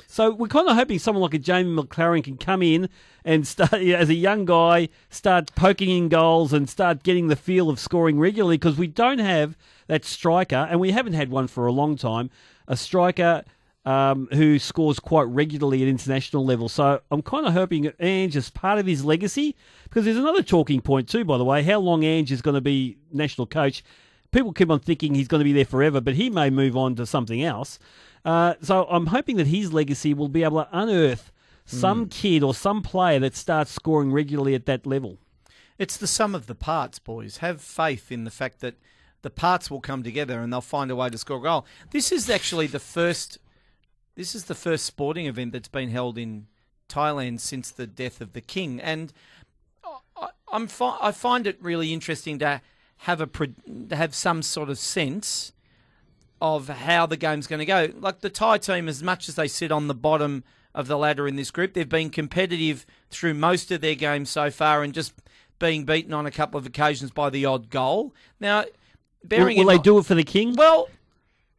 [0.07, 2.89] So we're kind of hoping someone like a Jamie Maclaren can come in
[3.23, 7.69] and start as a young guy, start poking in goals and start getting the feel
[7.69, 11.67] of scoring regularly because we don't have that striker, and we haven't had one for
[11.67, 12.31] a long time.
[12.67, 13.43] A striker
[13.85, 16.69] um, who scores quite regularly at international level.
[16.69, 20.43] So I'm kind of hoping that Ange is part of his legacy because there's another
[20.43, 23.83] talking point too, by the way, how long Ange is going to be national coach.
[24.31, 26.95] People keep on thinking he's going to be there forever, but he may move on
[26.95, 27.77] to something else.
[28.25, 31.31] Uh, so I'm hoping that his legacy will be able to unearth
[31.65, 35.17] some kid or some player that starts scoring regularly at that level.
[35.77, 37.37] It's the sum of the parts, boys.
[37.37, 38.75] Have faith in the fact that
[39.21, 41.65] the parts will come together and they'll find a way to score a goal.
[41.91, 43.39] This is actually the first.
[44.15, 46.47] This is the first sporting event that's been held in
[46.89, 49.11] Thailand since the death of the king, and
[50.15, 52.61] I, I'm fi- I find it really interesting to
[52.97, 55.51] have a to have some sort of sense
[56.41, 57.89] of how the game's going to go.
[57.97, 60.43] Like the Thai team, as much as they sit on the bottom
[60.75, 64.51] of the ladder in this group, they've been competitive through most of their games so
[64.51, 65.13] far and just
[65.59, 68.13] being beaten on a couple of occasions by the odd goal.
[68.39, 68.67] Now, Will,
[69.23, 70.55] bearing will in they mi- do it for the king?
[70.55, 70.89] well,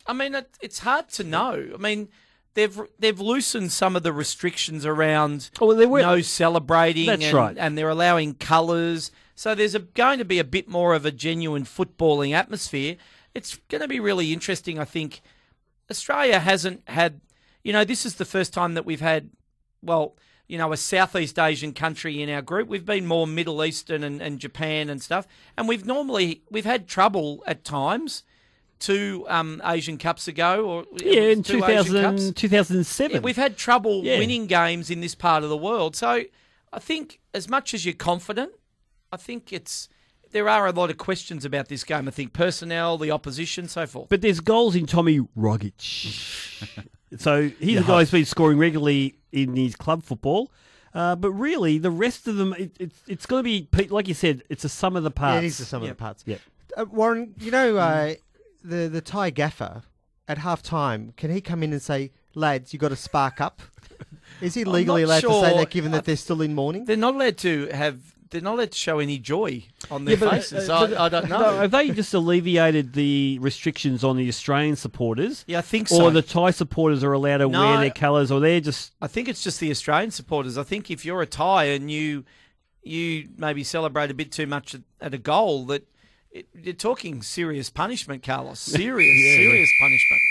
[0.07, 1.71] I mean, it, it's hard to know.
[1.73, 2.09] I mean,
[2.55, 7.07] they've they've loosened some of the restrictions around Oh, well, were- no celebrating.
[7.07, 7.57] That's and, right.
[7.59, 9.11] and they're allowing colours.
[9.35, 12.97] So there's a, going to be a bit more of a genuine footballing atmosphere.
[13.35, 14.79] It's going to be really interesting.
[14.79, 15.21] I think
[15.90, 17.21] Australia hasn't had,
[17.64, 19.31] you know, this is the first time that we've had,
[19.83, 20.14] well,
[20.47, 22.69] you know, a Southeast Asian country in our group.
[22.69, 26.87] We've been more Middle Eastern and, and Japan and stuff, and we've normally we've had
[26.87, 28.23] trouble at times.
[28.85, 33.14] Two um, Asian Cups ago, or Yeah, in two 2000, 2007.
[33.14, 34.18] Yeah, we've had trouble Yeah.
[34.18, 35.97] winning games in this part of the world.
[35.97, 36.25] So
[36.70, 38.53] I think as much as you're confident,
[39.11, 39.88] I think it's
[40.33, 42.09] there are a lot of questions about this game.
[42.09, 44.09] I think personnel, the opposition, so forth.
[44.11, 45.81] But there's goals in Tommy Rogic.
[47.18, 50.51] so he's a guy who's been scoring regularly in his club football.
[50.92, 54.14] Uh, but really, the rest of them, it, it's it's going to be, like you
[54.14, 55.35] said, it's a sum of the parts.
[55.37, 56.23] Yeah, it is the sum of the parts.
[56.27, 56.40] Yep.
[56.77, 58.14] Uh, Warren, you know uh,
[58.64, 59.83] the the Thai gaffer
[60.27, 61.12] at half time.
[61.16, 63.61] Can he come in and say, "Lads, you got to spark up"?
[64.40, 66.87] Is he legally not allowed to say that, given that they're still in mourning?
[66.87, 68.00] They're not allowed to have.
[68.31, 70.68] They're not allowed to show any joy on their Yeah, faces.
[70.68, 71.38] uh, I, I don't know.
[71.38, 75.44] No, have they just alleviated the restrictions on the Australian supporters?
[75.46, 76.03] Yeah, I think so.
[76.03, 77.61] Or the Thai supporters are allowed to No.
[77.61, 78.92] wear their colours, or they're just.
[79.00, 80.59] I think it's just the Australian supporters.
[80.59, 82.24] I think if you're a Thai and you
[82.83, 85.87] you maybe celebrate a bit too much at, at a goal, that
[86.35, 88.59] it, you're talking serious punishment, Carlos.
[88.81, 89.37] Serious, Yeah.
[89.51, 90.23] serious punishment.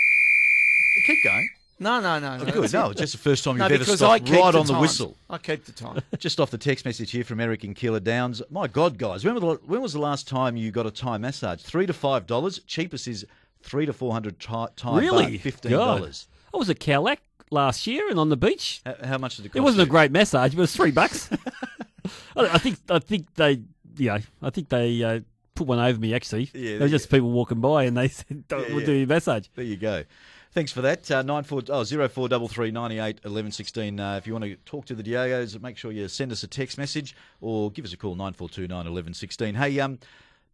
[1.06, 1.48] Keep going.
[1.80, 2.36] No, no, no.
[2.36, 2.72] no Oh, good.
[2.72, 4.78] No, just the first time you've ever because stopped I keep right the on the
[4.78, 5.16] whistle.
[5.28, 6.00] I keep the time.
[6.18, 8.40] Just off the text message here from Eric in Keilor Downs.
[8.48, 11.18] My God, guys, when, was the, when was the last time you got a Thai
[11.18, 11.60] massage?
[11.62, 12.60] Three to five dollars.
[12.68, 13.26] Cheapest is
[13.62, 14.68] three to four hundred Thai.
[14.76, 15.26] Thai really?
[15.26, 16.28] baht, fifteen dollars.
[16.54, 18.80] I was at Khao Lak last year and on the beach.
[18.86, 19.56] How, how much did it cost?
[19.56, 21.28] It wasn't a great massage, but it was three bucks.
[22.36, 23.62] I, I think I think they,
[23.96, 24.18] Yeah.
[24.40, 25.20] I think they uh,
[25.54, 26.14] put one over me.
[26.14, 28.86] Actually, Yeah, there were just people walking by and they said, Yeah, "We'll yeah.
[28.86, 30.04] do your massage." There you go.
[30.52, 31.10] Thanks for that.
[31.10, 33.98] Uh, nine four oh zero four double three ninety eight eleven sixteen.
[33.98, 36.46] Uh, if you want to talk to the Diegos, make sure you send us a
[36.46, 39.56] text message or give us a call nine four two nine eleven sixteen.
[39.56, 39.98] Hey, um,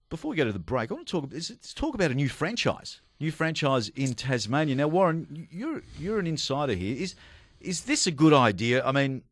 [0.09, 1.31] before we go to the break, I want to talk.
[1.33, 3.01] Let's let's talk about a new franchise.
[3.21, 4.75] New franchise in Tasmania.
[4.75, 6.97] Now, Warren, you're you're an insider here.
[6.97, 7.15] Is
[7.61, 8.83] is this a good idea?
[8.83, 9.23] I mean,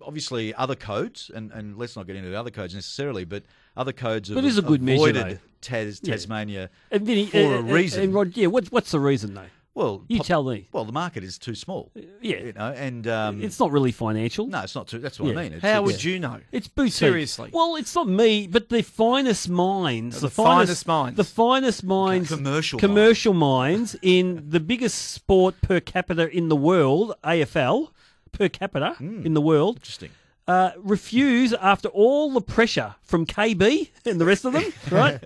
[0.00, 3.42] obviously other codes, and, and let's not get into the other codes necessarily, but
[3.76, 5.38] other codes have But it is a good measure, avoided though.
[5.60, 6.12] Tas, Yeah.
[6.14, 8.02] Tasmania And Vinny, for uh, a uh, reason.
[8.04, 9.46] And Rod, yeah, what's what's the reason though?
[9.74, 10.68] Well, You pop- tell me.
[10.70, 11.90] Well, the market is too small.
[12.20, 12.36] Yeah.
[12.40, 14.46] you know, and um, It's not really financial.
[14.46, 14.98] no, it's not too.
[14.98, 15.40] That's what Yeah.
[15.40, 15.52] I mean.
[15.54, 16.40] It's, How it's- would you know?
[16.52, 16.92] It's boutique.
[16.92, 17.48] Seriously.
[17.54, 21.16] Well, it's not me, but the finest minds, The the, finest, finest minds.
[21.16, 27.14] the finest minds, Commercial commercial minds in the biggest sport per capita in the world,
[27.24, 27.92] AFL
[28.30, 30.10] per capita in the world, Interesting.
[30.48, 35.22] Uh, refuse after all the pressure from KB and the rest of them, right,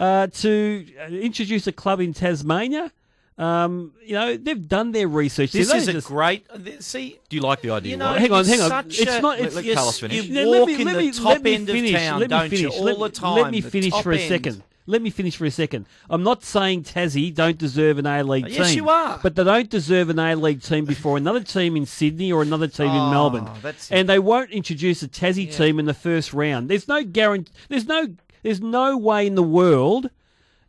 [0.00, 2.90] uh, to uh, introduce a club in Tasmania.
[3.36, 5.50] Um, you know, they've done their research.
[5.50, 6.46] This is a just- great.
[6.80, 7.90] See, Do you like the idea?
[7.90, 8.20] you know, Warren?
[8.20, 8.86] Hang on, hang on.
[8.86, 10.24] It's a- not- Let- it's- let you, Carlos finish.
[10.24, 12.60] you walk let me, in let the me, top end finish, of town, don't finish,
[12.60, 12.68] you?
[12.70, 13.42] All let, the time.
[13.42, 14.28] Let me finish for a end.
[14.28, 14.62] second.
[14.86, 15.86] Let me finish for a second.
[16.10, 18.54] I'm not saying Tassie don't deserve an A League team.
[18.54, 19.18] Yes, you are.
[19.22, 22.68] But they don't deserve an A League team before another team in Sydney or another
[22.68, 23.48] team in Oh, Melbourne.
[23.62, 25.52] that's- and they won't introduce a Tassie Yeah.
[25.52, 26.68] team in the first round.
[26.68, 27.52] There's no guarantee.
[27.68, 28.08] There's no.
[28.42, 30.10] There's no way in the world,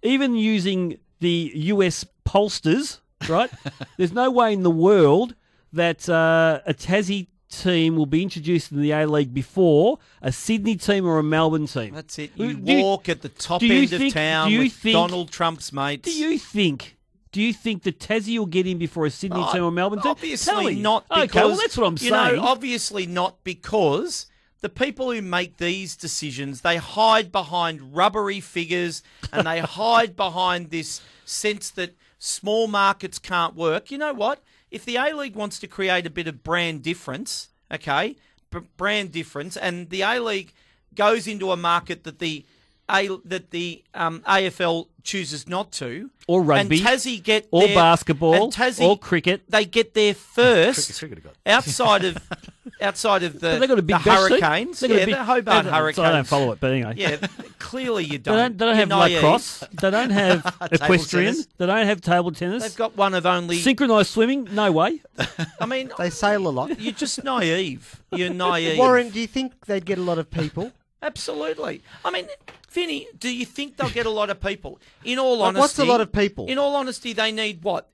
[0.02, 3.52] even using the US pollsters, right?
[3.98, 5.36] there's no way in the world
[5.74, 7.28] that uh, a Tassie
[7.64, 11.68] team will be introduced in the A League before a Sydney team or a Melbourne
[11.68, 11.94] team.
[11.94, 12.38] That's it.
[12.38, 14.94] Do You you- walk at the top end think- of town do you with think-
[14.94, 16.04] Donald Trump's mates.
[16.12, 16.98] Do you think?
[17.32, 20.02] Do you think that Tassie will get in before a Sydney Oh, team or Melbourne
[20.02, 20.12] team?
[20.12, 21.06] Obviously not.
[21.10, 22.36] Because, okay, well that's what I'm you saying.
[22.38, 24.28] Know, obviously not because
[24.62, 30.70] the people who make these decisions they hide behind rubbery figures and they hide behind
[30.70, 33.92] this sense that small markets can't work.
[33.92, 34.42] You know what?
[34.76, 38.18] If the A League wants to create a bit of brand difference, okay,
[38.52, 40.52] b- brand difference, and the A League
[40.94, 42.46] goes into a market that the
[42.92, 47.76] a, that the um, AFL chooses not to, Or rugby, and Tassie get or their-
[47.76, 49.44] basketball, and Tassie, or cricket.
[49.50, 52.18] They get there first Cricket- cricket outside of
[52.82, 54.18] outside of the, they got a big the bash.
[54.30, 54.80] Hurricanes.
[54.80, 55.96] They got a yeah, big- the Hobart they- Hurricanes.
[55.96, 56.94] so I don't follow it, but anyway.
[56.98, 57.18] Yeah,
[57.60, 58.38] clearly you They don't.
[58.38, 59.16] don't, they don't have You're naive.
[59.24, 59.64] lacrosse.
[59.82, 61.34] They don't have equestrian.
[61.34, 61.48] tennis.
[61.58, 62.64] They don't have table tennis.
[62.64, 63.58] They've got one of only.
[63.58, 64.48] synchronized swimming.
[64.52, 65.02] No way.
[65.60, 66.80] I mean, They sail a lot.
[66.80, 68.02] you're just naive.
[68.12, 68.78] You're naive.
[68.78, 70.72] Warren, do you think they'd get a lot of people?
[71.02, 71.82] Absolutely.
[72.04, 72.28] I mean,
[72.72, 74.80] Vinny, do you think they'll get a lot of people?
[75.04, 76.48] In all Like, honesty, what's a lot of people?
[76.48, 77.90] In all honesty, they need what?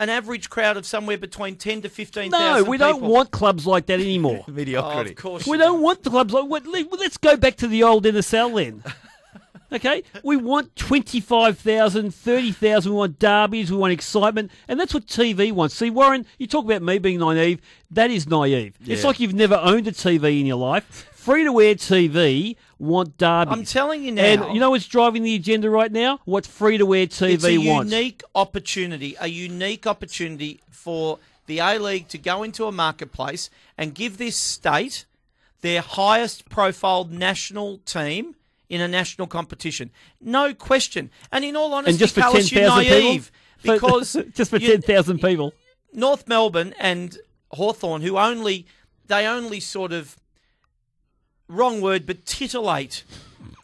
[0.00, 2.68] An average crowd of somewhere between ten to fifteen No, thousand.
[2.70, 4.44] we don't want clubs like that anymore.
[4.48, 5.10] Oh, Mediocrity.
[5.10, 6.48] of course, we you don't want the clubs like.
[6.66, 8.82] let- Let's go back to the old NSL then.
[9.72, 15.52] Okay, we want 25,000, 30,000, we want derbies, we want excitement, and that's what TV
[15.52, 15.76] wants.
[15.76, 17.60] See, Warren, you talk about me being naive,
[17.92, 18.74] that is naive.
[18.84, 21.06] It's like you've never owned a TV in your life.
[21.12, 23.52] Free to air TV want derbies.
[23.58, 24.22] I'm telling you now.
[24.22, 26.20] And you know what's driving the agenda right now?
[26.24, 27.92] What free to air TV it's a wants.
[27.92, 33.94] unique opportunity, a unique opportunity for the A League to go into a marketplace and
[33.94, 35.04] give this state
[35.60, 38.34] their highest profiled national team
[38.68, 39.90] in a national competition.
[40.20, 41.10] No question.
[41.30, 44.50] And in all honesty, and just for ten Callis, you're thousand people, naive because just
[44.50, 45.52] for you- ten thousand people.
[45.92, 47.18] North Melbourne and
[47.50, 48.64] Hawthorn, who only
[49.08, 50.16] they only sort of
[51.50, 53.04] wrong word, but titillate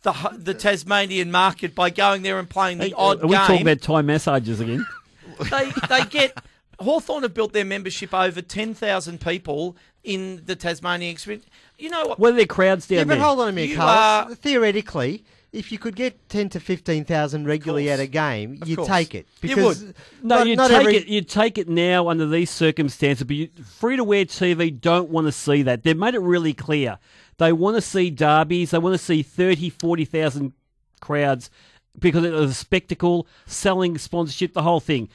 [0.03, 3.34] the the Tasmanian market by going there and playing the Hey, uh, odd Are we
[3.37, 4.87] talking about Thai massages again?
[5.51, 6.37] they they get
[6.78, 11.47] Hawthorn have built their membership over ten thousand people in the Tasmanian experience.
[11.78, 12.18] You know what?
[12.18, 13.24] What are their crowds down Yeah, but there?
[13.24, 14.32] hold on a minute, You Carlos.
[14.32, 18.68] are- Theoretically, if you could get ten to fifteen thousand regularly at a game, Of
[18.68, 18.89] you'd course.
[18.89, 19.95] take it You because would.
[20.22, 21.07] No, not, you not take every, it.
[21.07, 23.24] You take it now under these circumstances.
[23.24, 25.82] But free to wear TV don't want to see that.
[25.82, 26.99] They've made it really clear.
[27.39, 28.70] They want to see derbies.
[28.70, 30.53] They want to see 30, 40,000
[31.01, 31.51] crowds
[31.99, 35.09] because it was a spectacle, selling sponsorship, the whole thing.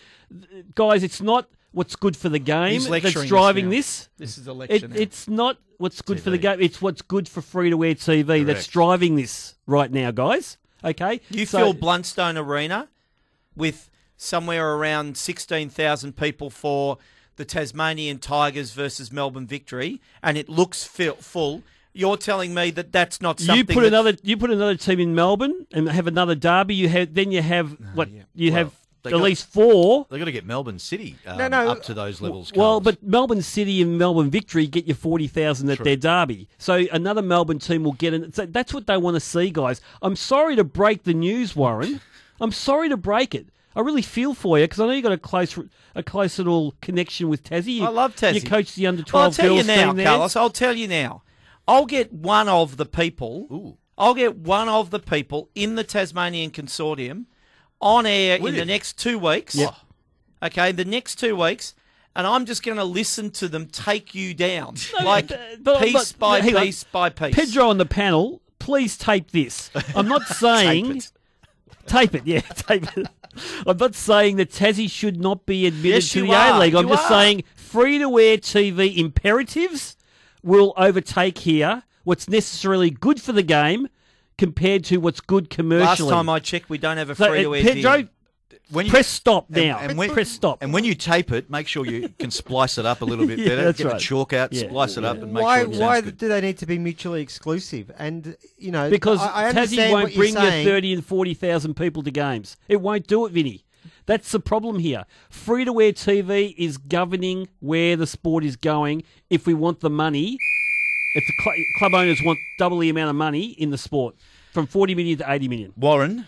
[0.75, 4.09] Guys, it's not what's good for the game that's driving this.
[4.17, 6.59] This is a It, it's not what's good for the game.
[6.61, 10.57] It's what's good for free to wear TV that's driving this right now, guys.
[10.83, 12.89] Okay, You So- fill Blundstone Arena
[13.55, 16.97] with somewhere around 16,000 people for
[17.35, 21.63] the Tasmanian Tigers versus Melbourne Victory, and it looks full.
[21.93, 24.99] You're telling me that that's not something You put that- another you put another team
[24.99, 26.75] in Melbourne and have another derby.
[26.75, 28.73] You have then you have what you Well, have
[29.03, 30.05] at got- least four.
[30.09, 32.51] They've got to get Melbourne City um, No, no, up to those levels.
[32.55, 32.83] Well, Carlos.
[32.83, 35.83] but Melbourne City and Melbourne Victory get you forty thousand at True.
[35.83, 36.47] their derby.
[36.57, 38.31] So another Melbourne team will get in.
[38.31, 39.81] So that's what they want to see, guys.
[40.01, 41.99] I'm sorry to break the news, Warren.
[42.39, 43.47] I'm sorry to break it.
[43.75, 45.57] I really feel for you because I know you got a close
[45.95, 47.75] a close little connection with Tassie.
[47.75, 48.35] You- I love Tassie.
[48.35, 50.05] You coach the under Well, I'll twelve tell you now, team there.
[50.05, 50.35] Carlos.
[50.37, 51.21] I'll tell you now.
[51.71, 53.47] I'll get one of the people.
[53.51, 53.77] Ooh.
[53.97, 57.25] I'll get one of the people in the Tasmanian consortium
[57.79, 58.59] on air Will in you?
[58.61, 59.55] the next two weeks.
[59.55, 59.73] Yep.
[60.43, 61.75] Okay, the next two weeks,
[62.15, 66.11] and I'm just going to listen to them take you down, like but- but- piece
[66.13, 66.63] but- by hang on.
[66.63, 67.35] piece by piece.
[67.35, 69.69] Pedro on the panel, please tape this.
[69.95, 71.11] I'm not saying it.
[71.85, 73.07] tape it, yeah, tape it.
[73.65, 76.31] I'm not saying that Tassie should not be admitted Yes, to the.
[76.31, 76.75] A League.
[76.75, 77.09] I'm You just are.
[77.21, 79.95] saying free to wear TV imperatives
[80.43, 83.87] will overtake here what's necessarily good for the game
[84.37, 86.09] compared to what's good commercially.
[86.09, 88.07] Last time I checked, we don't have a So, free uh, to air Pedro,
[88.71, 89.77] when you, press stop now.
[89.79, 90.59] and when- press stop.
[90.63, 93.37] and when you tape it, make sure you can splice it up a little bit
[93.39, 93.63] Yeah, better.
[93.65, 93.93] that's Get right.
[93.93, 94.67] the chalk out, Yeah.
[94.69, 96.17] splice it up, and make why sure it sounds why good.
[96.17, 97.91] do they need to be mutually exclusive?
[97.99, 100.65] And you know, Because I, I Tassie won't what bring you saying.
[100.65, 102.57] 30 and 40,000 people to games.
[102.67, 103.63] It won't do it, Vinny.
[104.05, 105.05] That's the problem here.
[105.29, 109.89] Free to wear TV is governing where the sport is going if we want the
[109.89, 110.37] money.
[111.15, 114.15] If the cl- club owners want double the amount of money in the sport
[114.53, 115.73] from 40 million to 80 million.
[115.77, 116.25] Warren,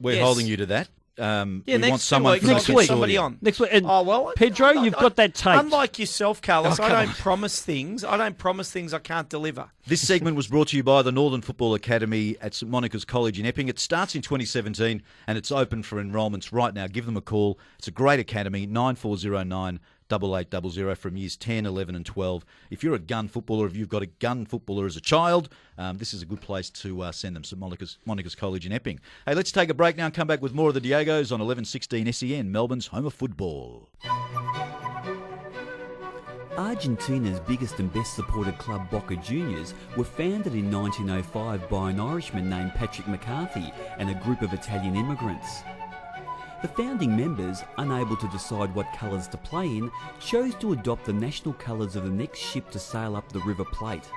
[0.00, 0.22] we're Yes.
[0.24, 0.88] holding you to that.
[1.18, 2.86] Um, Yeah, we next want someone weeks, from Next week.
[2.86, 3.36] somebody on.
[3.42, 5.60] Next week, and Oh well, Pedro, I- I- you've I- got that taped.
[5.64, 7.14] Unlike yourself, Carlos, Oh, I don't on.
[7.16, 8.02] promise things.
[8.02, 9.68] I don't promise things I can't deliver.
[9.86, 13.38] This segment was brought to you by the Northern Football Academy at St Monica's College
[13.38, 13.68] in Epping.
[13.68, 16.86] It starts in 2017 and it's open for enrolments right now.
[16.86, 17.58] Give them a call.
[17.78, 19.80] It's a great academy, 9409
[20.12, 22.44] 8800 from years 10, 11 and 12.
[22.70, 25.48] If you're a gun footballer, if you've got a gun footballer as a child,
[25.78, 27.44] um, this is a good place to uh, send them.
[27.44, 29.00] St Monica's, Monica's College in Epping.
[29.26, 31.40] Hey, let's take a break now and come back with more of the Diegos on
[31.40, 33.88] 1116 SEN, Melbourne's home of football.
[36.56, 42.50] Argentina's biggest and best supported club, Boca Juniors, were founded in 1905 by an Irishman
[42.50, 45.62] named Patrick McCarthy and a group of Italian immigrants.
[46.62, 49.90] The founding members, unable to decide what colours to play in,
[50.20, 53.64] chose to adopt the national colours of the next ship to sail up the River
[53.64, 54.08] Plate.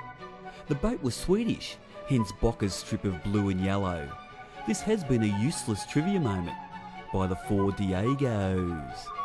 [0.68, 1.76] The boat was Swedish,
[2.08, 4.08] hence Boca's strip of blue and yellow.
[4.68, 6.56] This has been a useless trivia moment
[7.12, 9.15] by the Four Diegos.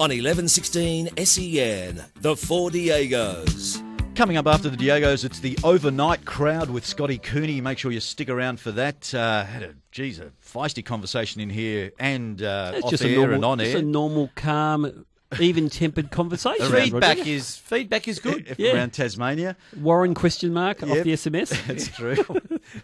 [0.00, 3.82] On 1116 SEN, the Four Diegos.
[4.14, 7.60] Coming up after the Diegos, it's the overnight crowd with Scotty Cooney.
[7.60, 9.12] Make sure you stick around for that.
[9.12, 13.10] Uh, had a geez, a feisty conversation in here and uh, It's off just air
[13.10, 13.78] a normal, and on just air.
[13.78, 15.04] a normal, calm,
[15.40, 16.66] even-tempered conversation.
[16.70, 18.54] Feedback is feedback is good.
[18.58, 18.74] Yeah.
[18.74, 19.56] around Tasmania.
[19.76, 21.50] Warren question mark off the SMS.
[21.66, 22.16] That's true.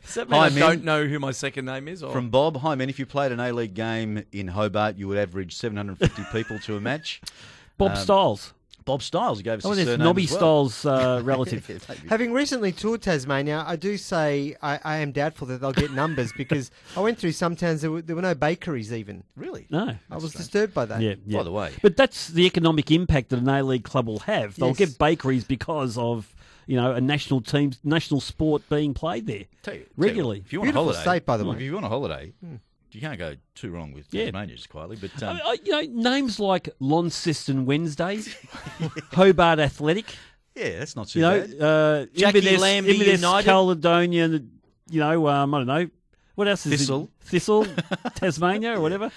[0.04, 0.58] Does that mean Hi, I men.
[0.60, 2.02] don't know who my second name is?
[2.02, 2.12] Or?
[2.12, 2.88] From Bob, hi man.
[2.88, 6.76] If you played an A League game in Hobart, you would average 750 people to
[6.76, 7.20] a match.
[7.78, 8.54] Bob Um, Styles.
[8.86, 10.68] Bob Styles gave us Oh, his surname Nobby as well.
[10.68, 11.66] Stiles' uh, relative.
[11.70, 11.94] Yeah.
[12.10, 16.32] Having recently toured Tasmania, I do say I, I am doubtful that they'll get numbers
[16.36, 19.24] because I went through some towns there were, there were no bakeries even.
[19.36, 19.66] Really?
[19.70, 19.96] No.
[20.10, 21.00] I was disturbed by that.
[21.00, 21.38] Yeah, yeah.
[21.38, 21.72] By the way.
[21.80, 24.56] but that's the economic impact that an A League club will have.
[24.56, 24.76] They'll Yes.
[24.76, 26.34] get bakeries because of
[26.66, 30.42] you know a national team, national sport being played there Tell you- tell you regularly.
[30.44, 31.56] if you want a holiday, state, by the way.
[31.56, 32.32] If you want a holiday,
[32.92, 34.26] you can't go too wrong with Yeah.
[34.26, 34.96] Tasmania, just quietly.
[35.00, 38.20] But I um, mean, I- you know, names like Launceston Wednesday,
[39.12, 40.06] Hobart Athletic,
[40.54, 41.50] yeah, that's not too you know, bad.
[41.60, 43.44] uh, Jacqui Inverness, Lambie Inverness United.
[43.46, 44.28] Caledonia,
[44.90, 45.88] you know, um, I don't know.
[46.36, 46.76] What else is it?
[46.78, 47.10] Thistle.
[47.22, 47.66] Thistle,
[48.14, 49.10] Tasmania, or whatever.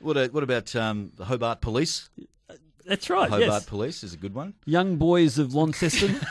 [0.00, 2.10] What, a, what about um, the Hobart Police?
[2.86, 3.28] That's right.
[3.30, 3.64] Hobart yes.
[3.66, 4.54] Police is a good one.
[4.64, 6.16] Young boys of Launceston.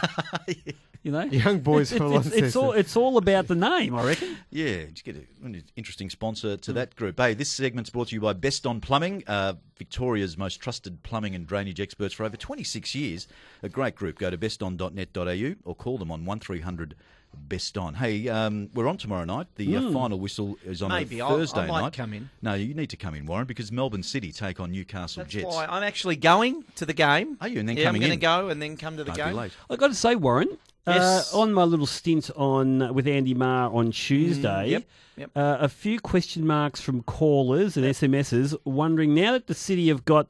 [1.03, 2.79] You know, Young boys It's- from it's, it's, all Launceston.
[2.79, 4.37] it's all about the name, I reckon.
[4.51, 7.19] Yeah, just get a, an interesting sponsor to that group.
[7.19, 11.47] Hey, this segment's brought to you by Beston Plumbing, uh, Victoria's most trusted plumbing and
[11.47, 13.27] drainage experts for over 26 years.
[13.63, 14.19] A great group.
[14.19, 16.93] Go to beston.net.au or call them on 1300
[17.35, 17.95] Beston.
[17.95, 19.47] Hey, um, we're on tomorrow night.
[19.55, 21.19] The uh, final whistle is on Maybe.
[21.19, 21.93] a I'll- I Thursday might night.
[21.93, 22.29] come in.
[22.41, 25.45] No, you need to come in, Warren, because Melbourne City take on Newcastle That's Jets.
[25.47, 27.37] why I'm actually going to the game.
[27.41, 27.59] Are you?
[27.59, 28.19] And then yeah, coming I'm in?
[28.19, 29.35] going to go and then come to the Don't be game.
[29.35, 29.51] late.
[29.69, 30.57] I got to say, Warren,
[30.87, 31.33] Yes.
[31.33, 34.83] uh, on my little stint on with Andy Marr on Tuesday, yep,
[35.15, 35.29] yep.
[35.35, 40.05] Uh, a few question marks from callers and SMSs wondering now that the city have
[40.05, 40.27] got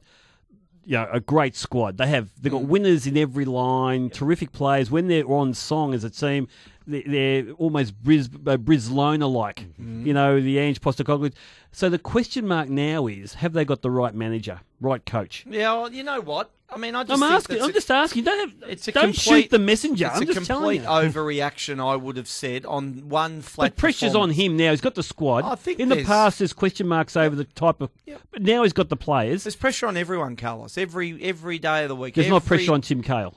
[0.84, 1.96] you know, a great squad.
[1.96, 4.90] They have they've got winners in every line, terrific players.
[4.90, 9.66] When they're on song as a team, they- they're almost Bris, uh, Brislona like.
[9.78, 11.32] You know, the Ange Postecoglou.
[11.70, 15.44] So the question mark now is: Have they got the right manager, right coach?
[15.48, 16.50] Yeah, well, you know what?
[16.70, 17.62] I mean, I just I'm think asking.
[17.62, 18.24] I'm just asking.
[18.24, 18.70] Don't have.
[18.70, 20.06] It's a don't complete, shoot the messenger.
[20.06, 20.86] It's I'm a just complete you.
[20.86, 23.72] overreaction, I would have said, on one flat.
[23.72, 24.70] But pressure's on him now.
[24.70, 25.44] He's got the squad.
[25.44, 27.90] I think in the past, there's question marks over the type of.
[28.06, 28.16] Yeah.
[28.30, 29.44] But now he's got the players.
[29.44, 30.78] There's pressure on everyone, Carlos.
[30.78, 32.14] Every every day of the week.
[32.14, 33.34] There's every, not pressure on Tim Cahill.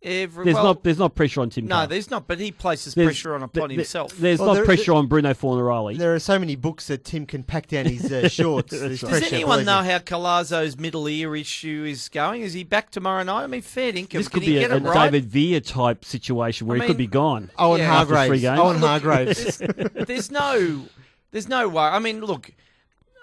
[0.00, 0.84] Every, There's well, not.
[0.84, 1.66] There's not pressure on Tim.
[1.66, 1.88] No, Cahill.
[1.88, 2.28] there's not.
[2.28, 4.16] But he places There's- pressure on upon th- himself.
[4.16, 5.98] There's Well, not there- pressure on Bruno Fornaroli.
[5.98, 8.70] There are so many books that Tim can pack down his uh, shorts.
[8.70, 12.42] Does pressure, anyone know how Colazo's middle ear issue is going?
[12.42, 13.42] Is he back tomorrow night?
[13.42, 14.20] I mean, fair income.
[14.20, 15.10] This Can could he be get a, a right?
[15.10, 17.50] David Villa type situation where I he could be gone.
[17.58, 17.92] Owen Yeah.
[17.96, 18.42] After three Hargreaves.
[18.42, 18.60] games.
[18.60, 19.58] Owen Hargreaves.
[19.58, 20.84] there's, there's no,
[21.32, 21.82] there's no way.
[21.82, 22.52] I mean, look,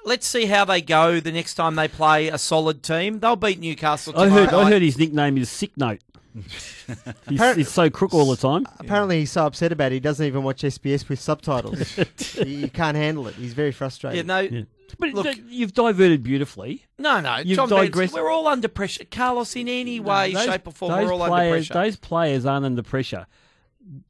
[0.03, 3.21] let's see how they go the next time they play a solid team.
[3.21, 4.13] They'll beat Newcastle.
[4.19, 4.53] I Tomorrow heard.
[4.53, 6.01] I heard his nickname is Sick Note.
[7.29, 8.65] He's, he's so crook all the time.
[8.79, 11.95] Apparently, he's so upset about it, he doesn't even watch SBS with subtitles.
[11.95, 13.35] he, he can't handle it.
[13.35, 14.25] He's very frustrated.
[14.27, 14.53] Yeah, frustrated.
[14.53, 14.65] no, Yeah.
[14.99, 16.85] But Look- you've diverted beautifully.
[16.99, 17.37] no, no.
[17.37, 19.03] You've John Benson, digressed- we're all under pressure.
[19.09, 21.73] Carlos, in any way, Those- shape, or form, we're all under pressure.
[21.73, 23.25] Those players aren't under pressure.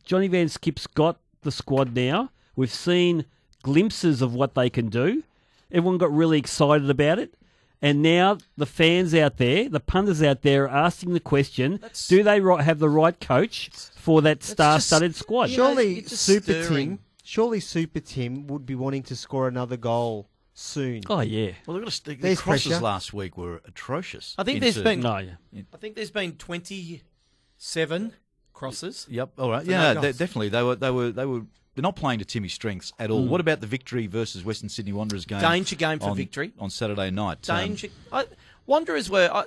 [0.04, 2.30] Johnny van 't Schip's got the squad now.
[2.56, 3.26] We've seen
[3.64, 5.24] glimpses of what they can do.
[5.72, 7.34] Everyone got really excited about it.
[7.82, 12.08] And now the fans out there, the punters out there, are asking the question: That's-
[12.08, 15.50] Do they ri- have the right coach for that star-studded squad?
[15.50, 16.90] you know, surely, it's just Super stirring.
[16.90, 17.00] Tim.
[17.24, 21.02] Surely, Super Tim would be wanting to score another goal soon.
[21.10, 22.84] Oh yeah, Well, they've got to, the There's crosses pressure.
[22.84, 24.36] last week were atrocious.
[24.38, 25.62] I think there's into- been- no, yeah.
[25.74, 28.14] I think there's been 27
[28.54, 29.06] crosses.
[29.10, 29.32] Yep.
[29.38, 29.66] All right.
[29.66, 30.18] Yeah, no they, goals.
[30.18, 30.50] definitely.
[30.50, 30.76] They were.
[30.76, 31.12] They were.
[31.12, 31.42] They were.
[31.76, 33.26] They're not playing to Timmy's strengths at all.
[33.26, 35.42] What about the victory versus Western Sydney Wanderers game?
[35.42, 36.54] Danger game for on- victory.
[36.58, 37.50] on Saturday night.
[37.50, 37.90] Um, Danger.
[38.14, 38.26] I,
[38.66, 39.30] Wanderers were.
[39.32, 39.44] I,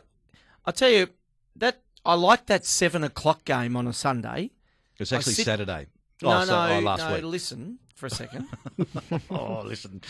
[0.66, 1.09] I tell you
[1.57, 4.51] that I like that seven o'clock game on a Sunday.
[4.99, 5.87] it's actually sit- Saturday.
[6.22, 7.14] No, oh, so- no, oh, last no.
[7.14, 7.24] week.
[7.24, 8.47] Listen for a second.
[9.31, 10.01] oh, listen.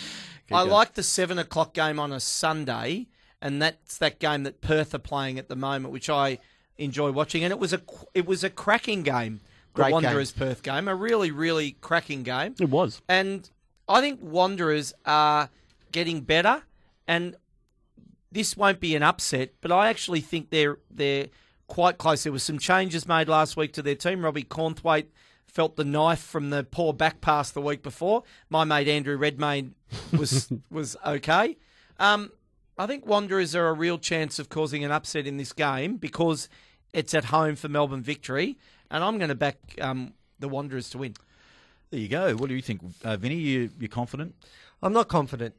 [0.49, 0.71] Keep I going.
[0.71, 3.07] like the seven o'clock game on a Sunday,
[3.41, 6.39] and that's that game that Perth are playing at the moment, which I
[6.79, 7.45] enjoy watching.
[7.45, 7.81] And it was a
[8.15, 9.41] it was a cracking game,
[9.79, 12.55] the Great Wanderers Perth game, a really really cracking game.
[12.61, 13.01] it was.
[13.09, 13.49] And
[13.89, 15.51] I think Wanderers are
[15.93, 16.63] getting better,
[17.07, 17.37] and
[18.31, 21.27] this won't be an upset, but I actually think they're they're
[21.67, 22.23] quite close.
[22.25, 24.25] There was some changes made last week to their team.
[24.25, 25.07] Robbie Cornthwaite
[25.47, 28.23] felt the knife from the poor back pass the week before.
[28.51, 29.75] My mate Andrew Redmayne
[30.17, 31.57] was was okay.
[31.99, 32.31] Um,
[32.79, 36.49] I think Wanderers are a real chance of causing an upset in this game because
[36.93, 38.57] it's at home for Melbourne victory,
[38.91, 41.15] and I'm going to back um, the Wanderers to win.
[41.91, 42.35] There you go.
[42.35, 43.37] What do you think, uh, Vinny?
[43.37, 44.35] You you confident?
[44.83, 45.55] I'm not confident.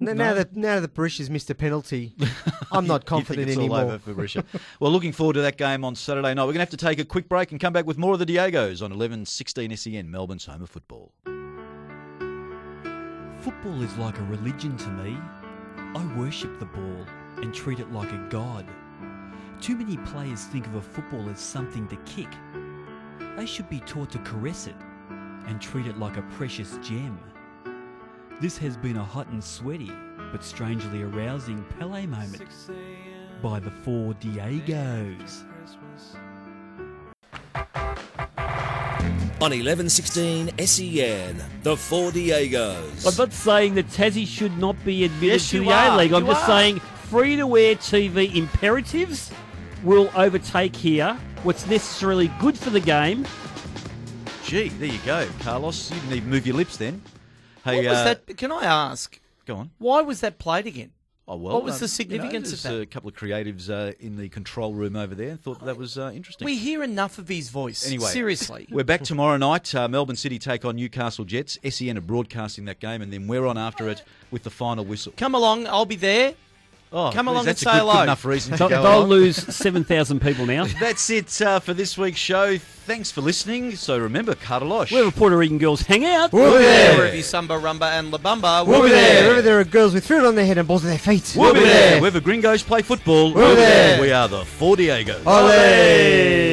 [0.00, 2.14] N- Now that now that Berisha has missed a penalty,
[2.72, 3.78] I'm not confident you think it's anymore.
[3.80, 4.44] All over for Berisha.
[4.78, 6.42] well, looking forward to that game on Saturday night.
[6.44, 8.18] We're going to have to take a quick break and come back with more of
[8.18, 11.12] the Diegos on 11:16 SEN, Melbourne's home of football.
[13.40, 15.16] Football is like a religion to me.
[15.96, 17.06] I worship the ball
[17.38, 18.66] and treat it like a god.
[19.60, 22.28] Too many players think of a football as something to kick.
[23.36, 24.74] They should be taught to caress it
[25.46, 27.18] and treat it like a precious gem.
[28.40, 29.92] This has been a hot and sweaty,
[30.32, 32.42] but strangely arousing Pele moment.
[33.42, 35.44] by the Four Diegos.
[39.42, 43.06] On 1116 SEN, the Four Diegos.
[43.06, 45.94] I'm not saying that Tassie should not be admitted Yes, to you the are.
[45.94, 46.12] A League.
[46.12, 46.46] I'm You just are.
[46.46, 49.30] saying free to air TV imperatives
[49.82, 53.26] will overtake here what's necessarily good for the game.
[54.44, 55.90] Gee, there you go, Carlos.
[55.90, 57.02] You didn't even move your lips then.
[57.64, 58.36] Hey, What was uh, that?
[58.36, 59.20] Can I ask?
[59.46, 59.70] Go on.
[59.78, 60.92] Why was that played again?
[61.28, 61.54] Oh well.
[61.54, 62.82] What was um, the significance you know, of that?
[62.82, 65.96] A couple of creatives uh, in the control room over there thought that, that was
[65.96, 66.44] uh, interesting.
[66.44, 67.86] We hear enough of his voice.
[67.86, 68.66] Anyway, seriously.
[68.72, 69.72] We're back tomorrow night.
[69.72, 71.56] Uh, Melbourne City take on Newcastle Jets.
[71.68, 74.02] SEN are broadcasting that game, and then we're on after it
[74.32, 75.12] with the final whistle.
[75.16, 76.34] Come along, I'll be there.
[76.92, 77.92] Oh, Come along that's and a say good, hello.
[77.94, 79.08] good enough reason to They'll, go they'll along.
[79.10, 80.64] lose 7,000 people now.
[80.80, 82.58] That's it uh, for this week's show.
[82.58, 83.76] Thanks for listening.
[83.76, 84.90] So remember, Cartalosh.
[84.90, 86.32] Wherever Puerto Rican girls hang out.
[86.32, 86.96] We'll be there.
[86.98, 88.66] Wherever you Samba, Rumba, and La Bamba.
[88.66, 89.22] We'll be there.
[89.22, 91.32] Wherever there are girls with fruit on their head and balls on their feet.
[91.38, 92.00] We'll be there.
[92.00, 93.34] Wherever gringos play football.
[93.34, 94.00] We'll be there.
[94.00, 95.24] We are the Four Diegos.
[95.24, 96.49] Ole!